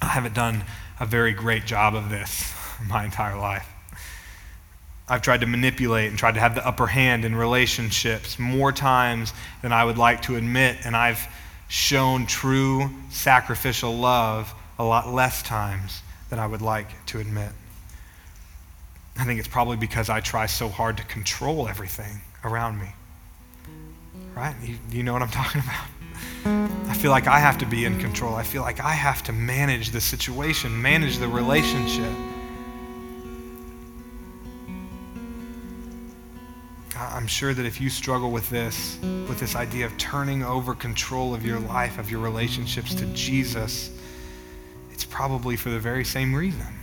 I 0.00 0.06
haven't 0.06 0.36
done 0.36 0.62
a 1.00 1.06
very 1.06 1.32
great 1.32 1.66
job 1.66 1.96
of 1.96 2.08
this 2.08 2.54
my 2.88 3.04
entire 3.04 3.36
life. 3.36 3.66
I've 5.08 5.22
tried 5.22 5.40
to 5.40 5.46
manipulate 5.48 6.10
and 6.10 6.16
tried 6.16 6.34
to 6.34 6.40
have 6.40 6.54
the 6.54 6.64
upper 6.64 6.86
hand 6.86 7.24
in 7.24 7.34
relationships 7.34 8.38
more 8.38 8.70
times 8.70 9.32
than 9.60 9.72
I 9.72 9.84
would 9.84 9.98
like 9.98 10.22
to 10.22 10.36
admit, 10.36 10.76
and 10.84 10.96
I've 10.96 11.26
shown 11.66 12.26
true 12.26 12.88
sacrificial 13.10 13.92
love 13.92 14.54
a 14.78 14.84
lot 14.84 15.12
less 15.12 15.42
times 15.42 16.00
than 16.28 16.38
I 16.38 16.46
would 16.46 16.62
like 16.62 17.06
to 17.06 17.18
admit. 17.18 17.50
I 19.20 19.24
think 19.24 19.38
it's 19.38 19.48
probably 19.48 19.76
because 19.76 20.08
I 20.08 20.20
try 20.20 20.46
so 20.46 20.70
hard 20.70 20.96
to 20.96 21.04
control 21.04 21.68
everything 21.68 22.22
around 22.42 22.80
me. 22.80 22.88
Right? 24.34 24.54
You, 24.64 24.78
you 24.90 25.02
know 25.02 25.12
what 25.12 25.20
I'm 25.20 25.28
talking 25.42 25.60
about? 25.60 26.88
I 26.88 26.94
feel 26.94 27.10
like 27.10 27.26
I 27.26 27.38
have 27.38 27.58
to 27.58 27.66
be 27.66 27.84
in 27.84 27.98
control. 28.00 28.34
I 28.34 28.42
feel 28.42 28.62
like 28.62 28.80
I 28.80 28.92
have 28.92 29.22
to 29.24 29.32
manage 29.32 29.90
the 29.90 30.00
situation, 30.00 30.80
manage 30.80 31.18
the 31.18 31.28
relationship. 31.28 32.10
I'm 36.96 37.26
sure 37.26 37.52
that 37.52 37.66
if 37.66 37.78
you 37.78 37.90
struggle 37.90 38.30
with 38.30 38.48
this, 38.48 38.98
with 39.02 39.38
this 39.38 39.54
idea 39.54 39.84
of 39.84 39.96
turning 39.98 40.42
over 40.42 40.74
control 40.74 41.34
of 41.34 41.44
your 41.44 41.58
life, 41.58 41.98
of 41.98 42.10
your 42.10 42.20
relationships 42.20 42.94
to 42.94 43.04
Jesus, 43.12 43.90
it's 44.90 45.04
probably 45.04 45.56
for 45.56 45.68
the 45.68 45.78
very 45.78 46.06
same 46.06 46.34
reason. 46.34 46.79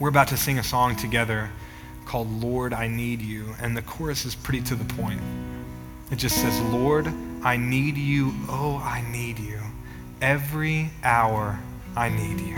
We're 0.00 0.10
about 0.10 0.28
to 0.28 0.36
sing 0.36 0.60
a 0.60 0.62
song 0.62 0.94
together 0.94 1.50
called 2.04 2.30
Lord, 2.40 2.72
I 2.72 2.86
Need 2.86 3.20
You, 3.20 3.52
and 3.60 3.76
the 3.76 3.82
chorus 3.82 4.24
is 4.24 4.36
pretty 4.36 4.60
to 4.66 4.76
the 4.76 4.84
point. 4.94 5.20
It 6.12 6.16
just 6.16 6.36
says, 6.36 6.60
Lord, 6.60 7.12
I 7.42 7.56
need 7.56 7.96
you, 7.96 8.32
oh, 8.48 8.76
I 8.76 9.04
need 9.10 9.40
you. 9.40 9.58
Every 10.22 10.90
hour 11.02 11.58
I 11.96 12.10
need 12.10 12.38
you. 12.38 12.54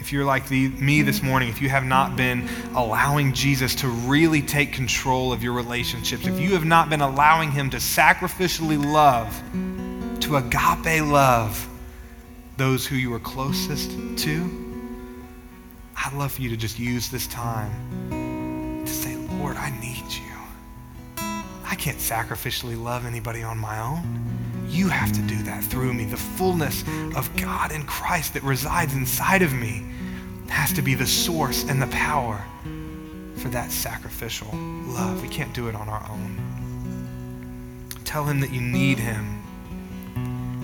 If 0.00 0.12
you're 0.12 0.24
like 0.24 0.48
the, 0.48 0.68
me 0.70 1.02
this 1.02 1.22
morning, 1.22 1.48
if 1.48 1.62
you 1.62 1.68
have 1.68 1.84
not 1.84 2.16
been 2.16 2.48
allowing 2.74 3.32
Jesus 3.32 3.76
to 3.76 3.88
really 3.88 4.42
take 4.42 4.72
control 4.72 5.32
of 5.32 5.44
your 5.44 5.52
relationships, 5.52 6.26
if 6.26 6.40
you 6.40 6.54
have 6.54 6.64
not 6.64 6.90
been 6.90 7.02
allowing 7.02 7.52
him 7.52 7.70
to 7.70 7.76
sacrificially 7.76 8.84
love, 8.84 9.40
to 10.20 10.36
agape 10.36 11.04
love 11.04 11.68
those 12.56 12.84
who 12.84 12.96
you 12.96 13.14
are 13.14 13.20
closest 13.20 13.92
to, 14.18 14.63
I'd 15.96 16.12
love 16.14 16.32
for 16.32 16.42
you 16.42 16.48
to 16.50 16.56
just 16.56 16.78
use 16.78 17.08
this 17.10 17.26
time 17.26 18.84
to 18.84 18.92
say, 18.92 19.16
Lord, 19.38 19.56
I 19.56 19.70
need 19.80 20.04
you. 20.12 20.22
I 21.16 21.74
can't 21.76 21.98
sacrificially 21.98 22.80
love 22.80 23.06
anybody 23.06 23.42
on 23.42 23.58
my 23.58 23.80
own. 23.80 24.66
You 24.68 24.88
have 24.88 25.12
to 25.12 25.22
do 25.22 25.42
that 25.44 25.62
through 25.64 25.92
me. 25.94 26.04
The 26.04 26.16
fullness 26.16 26.84
of 27.16 27.30
God 27.36 27.72
in 27.72 27.84
Christ 27.84 28.34
that 28.34 28.42
resides 28.42 28.94
inside 28.94 29.42
of 29.42 29.52
me 29.52 29.84
has 30.48 30.72
to 30.74 30.82
be 30.82 30.94
the 30.94 31.06
source 31.06 31.64
and 31.64 31.80
the 31.80 31.86
power 31.88 32.44
for 33.36 33.48
that 33.48 33.70
sacrificial 33.70 34.48
love. 34.52 35.22
We 35.22 35.28
can't 35.28 35.52
do 35.52 35.68
it 35.68 35.74
on 35.74 35.88
our 35.88 36.06
own. 36.10 36.38
Tell 38.04 38.24
him 38.24 38.40
that 38.40 38.52
you 38.52 38.60
need 38.60 38.98
him. 38.98 39.42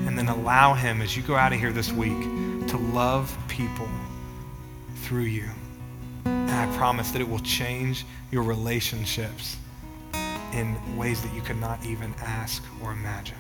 And 0.07 0.16
then 0.16 0.28
allow 0.28 0.74
him, 0.74 1.03
as 1.03 1.16
you 1.16 1.22
go 1.22 1.37
out 1.37 1.53
of 1.53 1.59
here 1.59 1.72
this 1.72 1.93
week, 1.93 2.20
to 2.68 2.76
love 2.93 3.37
people 3.49 3.89
through 5.11 5.23
you. 5.23 5.51
And 6.25 6.53
I 6.53 6.73
promise 6.77 7.11
that 7.11 7.21
it 7.21 7.29
will 7.29 7.41
change 7.41 8.07
your 8.31 8.45
relationships 8.45 9.57
in 10.53 10.77
ways 10.97 11.21
that 11.23 11.35
you 11.35 11.41
could 11.41 11.61
not 11.61 11.85
even 11.85 12.15
ask 12.21 12.63
or 12.81 12.93
imagine. 12.93 13.37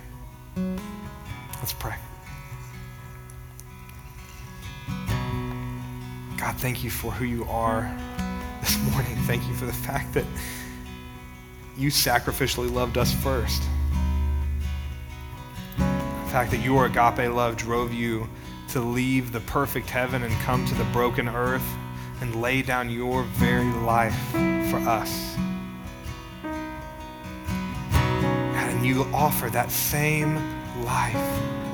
Let's 0.56 1.72
pray. 1.72 1.94
God, 6.36 6.56
thank 6.56 6.82
you 6.82 6.90
for 6.90 7.12
who 7.12 7.24
you 7.24 7.44
are 7.44 7.96
this 8.62 8.76
morning. 8.90 9.14
Thank 9.18 9.46
you 9.46 9.54
for 9.54 9.66
the 9.66 9.72
fact 9.72 10.12
that 10.14 10.24
you 11.78 11.90
sacrificially 11.90 12.68
loved 12.68 12.98
us 12.98 13.14
first. 13.14 13.62
The 15.76 16.32
fact 16.32 16.50
that 16.50 16.62
your 16.64 16.86
agape 16.86 17.32
love 17.32 17.56
drove 17.56 17.94
you 17.94 18.28
to 18.70 18.80
leave 18.80 19.32
the 19.32 19.40
perfect 19.40 19.90
heaven 19.90 20.22
and 20.22 20.32
come 20.42 20.64
to 20.64 20.74
the 20.74 20.84
broken 20.84 21.28
earth 21.28 21.66
and 22.20 22.40
lay 22.40 22.62
down 22.62 22.88
your 22.88 23.24
very 23.24 23.70
life 23.82 24.16
for 24.70 24.78
us. 24.88 25.36
And 27.92 28.86
you 28.86 29.02
offer 29.12 29.50
that 29.50 29.70
same 29.72 30.36
life 30.84 31.14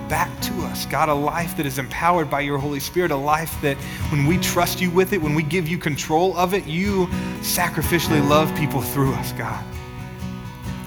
back 0.08 0.30
to 0.40 0.52
us. 0.62 0.86
God, 0.86 1.08
a 1.10 1.14
life 1.14 1.56
that 1.58 1.66
is 1.66 1.78
empowered 1.78 2.30
by 2.30 2.40
your 2.40 2.56
Holy 2.56 2.80
Spirit, 2.80 3.10
a 3.10 3.16
life 3.16 3.60
that 3.60 3.76
when 4.10 4.26
we 4.26 4.38
trust 4.38 4.80
you 4.80 4.90
with 4.90 5.12
it, 5.12 5.20
when 5.20 5.34
we 5.34 5.42
give 5.42 5.68
you 5.68 5.76
control 5.76 6.36
of 6.36 6.54
it, 6.54 6.64
you 6.66 7.06
sacrificially 7.40 8.26
love 8.26 8.54
people 8.56 8.80
through 8.80 9.12
us, 9.14 9.32
God 9.32 9.62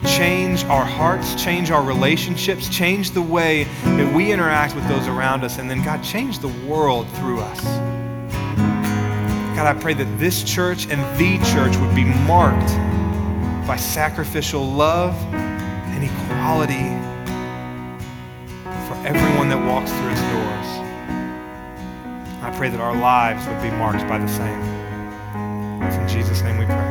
change 0.08 0.64
our 0.66 0.86
hearts, 0.86 1.36
change 1.41 1.72
our 1.72 1.84
relationships, 1.84 2.70
change 2.70 3.12
the 3.12 3.22
way 3.22 3.66
that 3.84 4.14
we 4.14 4.32
interact 4.32 4.76
with 4.76 4.88
those 4.88 5.08
around 5.08 5.43
us, 5.43 5.58
and 5.58 5.70
then, 5.70 5.84
God, 5.84 6.04
change 6.04 6.39
the 6.39 6.47
world 6.68 7.08
through 7.16 7.39
us. 7.39 7.64
God, 9.56 9.76
I 9.76 9.80
pray 9.80 9.93
that 9.93 10.20
this 10.20 10.43
church 10.43 10.88
and 10.89 11.02
the 11.20 11.38
church 11.52 11.76
would 11.78 11.93
be 11.93 12.06
marked 12.06 12.70
by 13.68 13.76
sacrificial 13.76 14.66
love 14.66 15.14
and 15.34 16.04
equality 16.04 16.89
for 18.88 18.95
everyone 19.06 19.50
that 19.50 19.62
walks 19.68 19.91
through 19.91 20.12
its 20.12 20.22
doors. 20.22 20.39
I 22.41 22.52
pray 22.56 22.70
that 22.70 22.80
our 22.80 22.95
lives 22.95 23.45
would 23.47 23.62
be 23.62 23.70
marked 23.72 24.08
by 24.08 24.18
the 24.18 24.28
same. 24.28 24.62
It's 25.84 25.97
in 25.97 26.08
Jesus' 26.08 26.41
name 26.41 26.58
we 26.58 26.66
pray. 26.66 26.88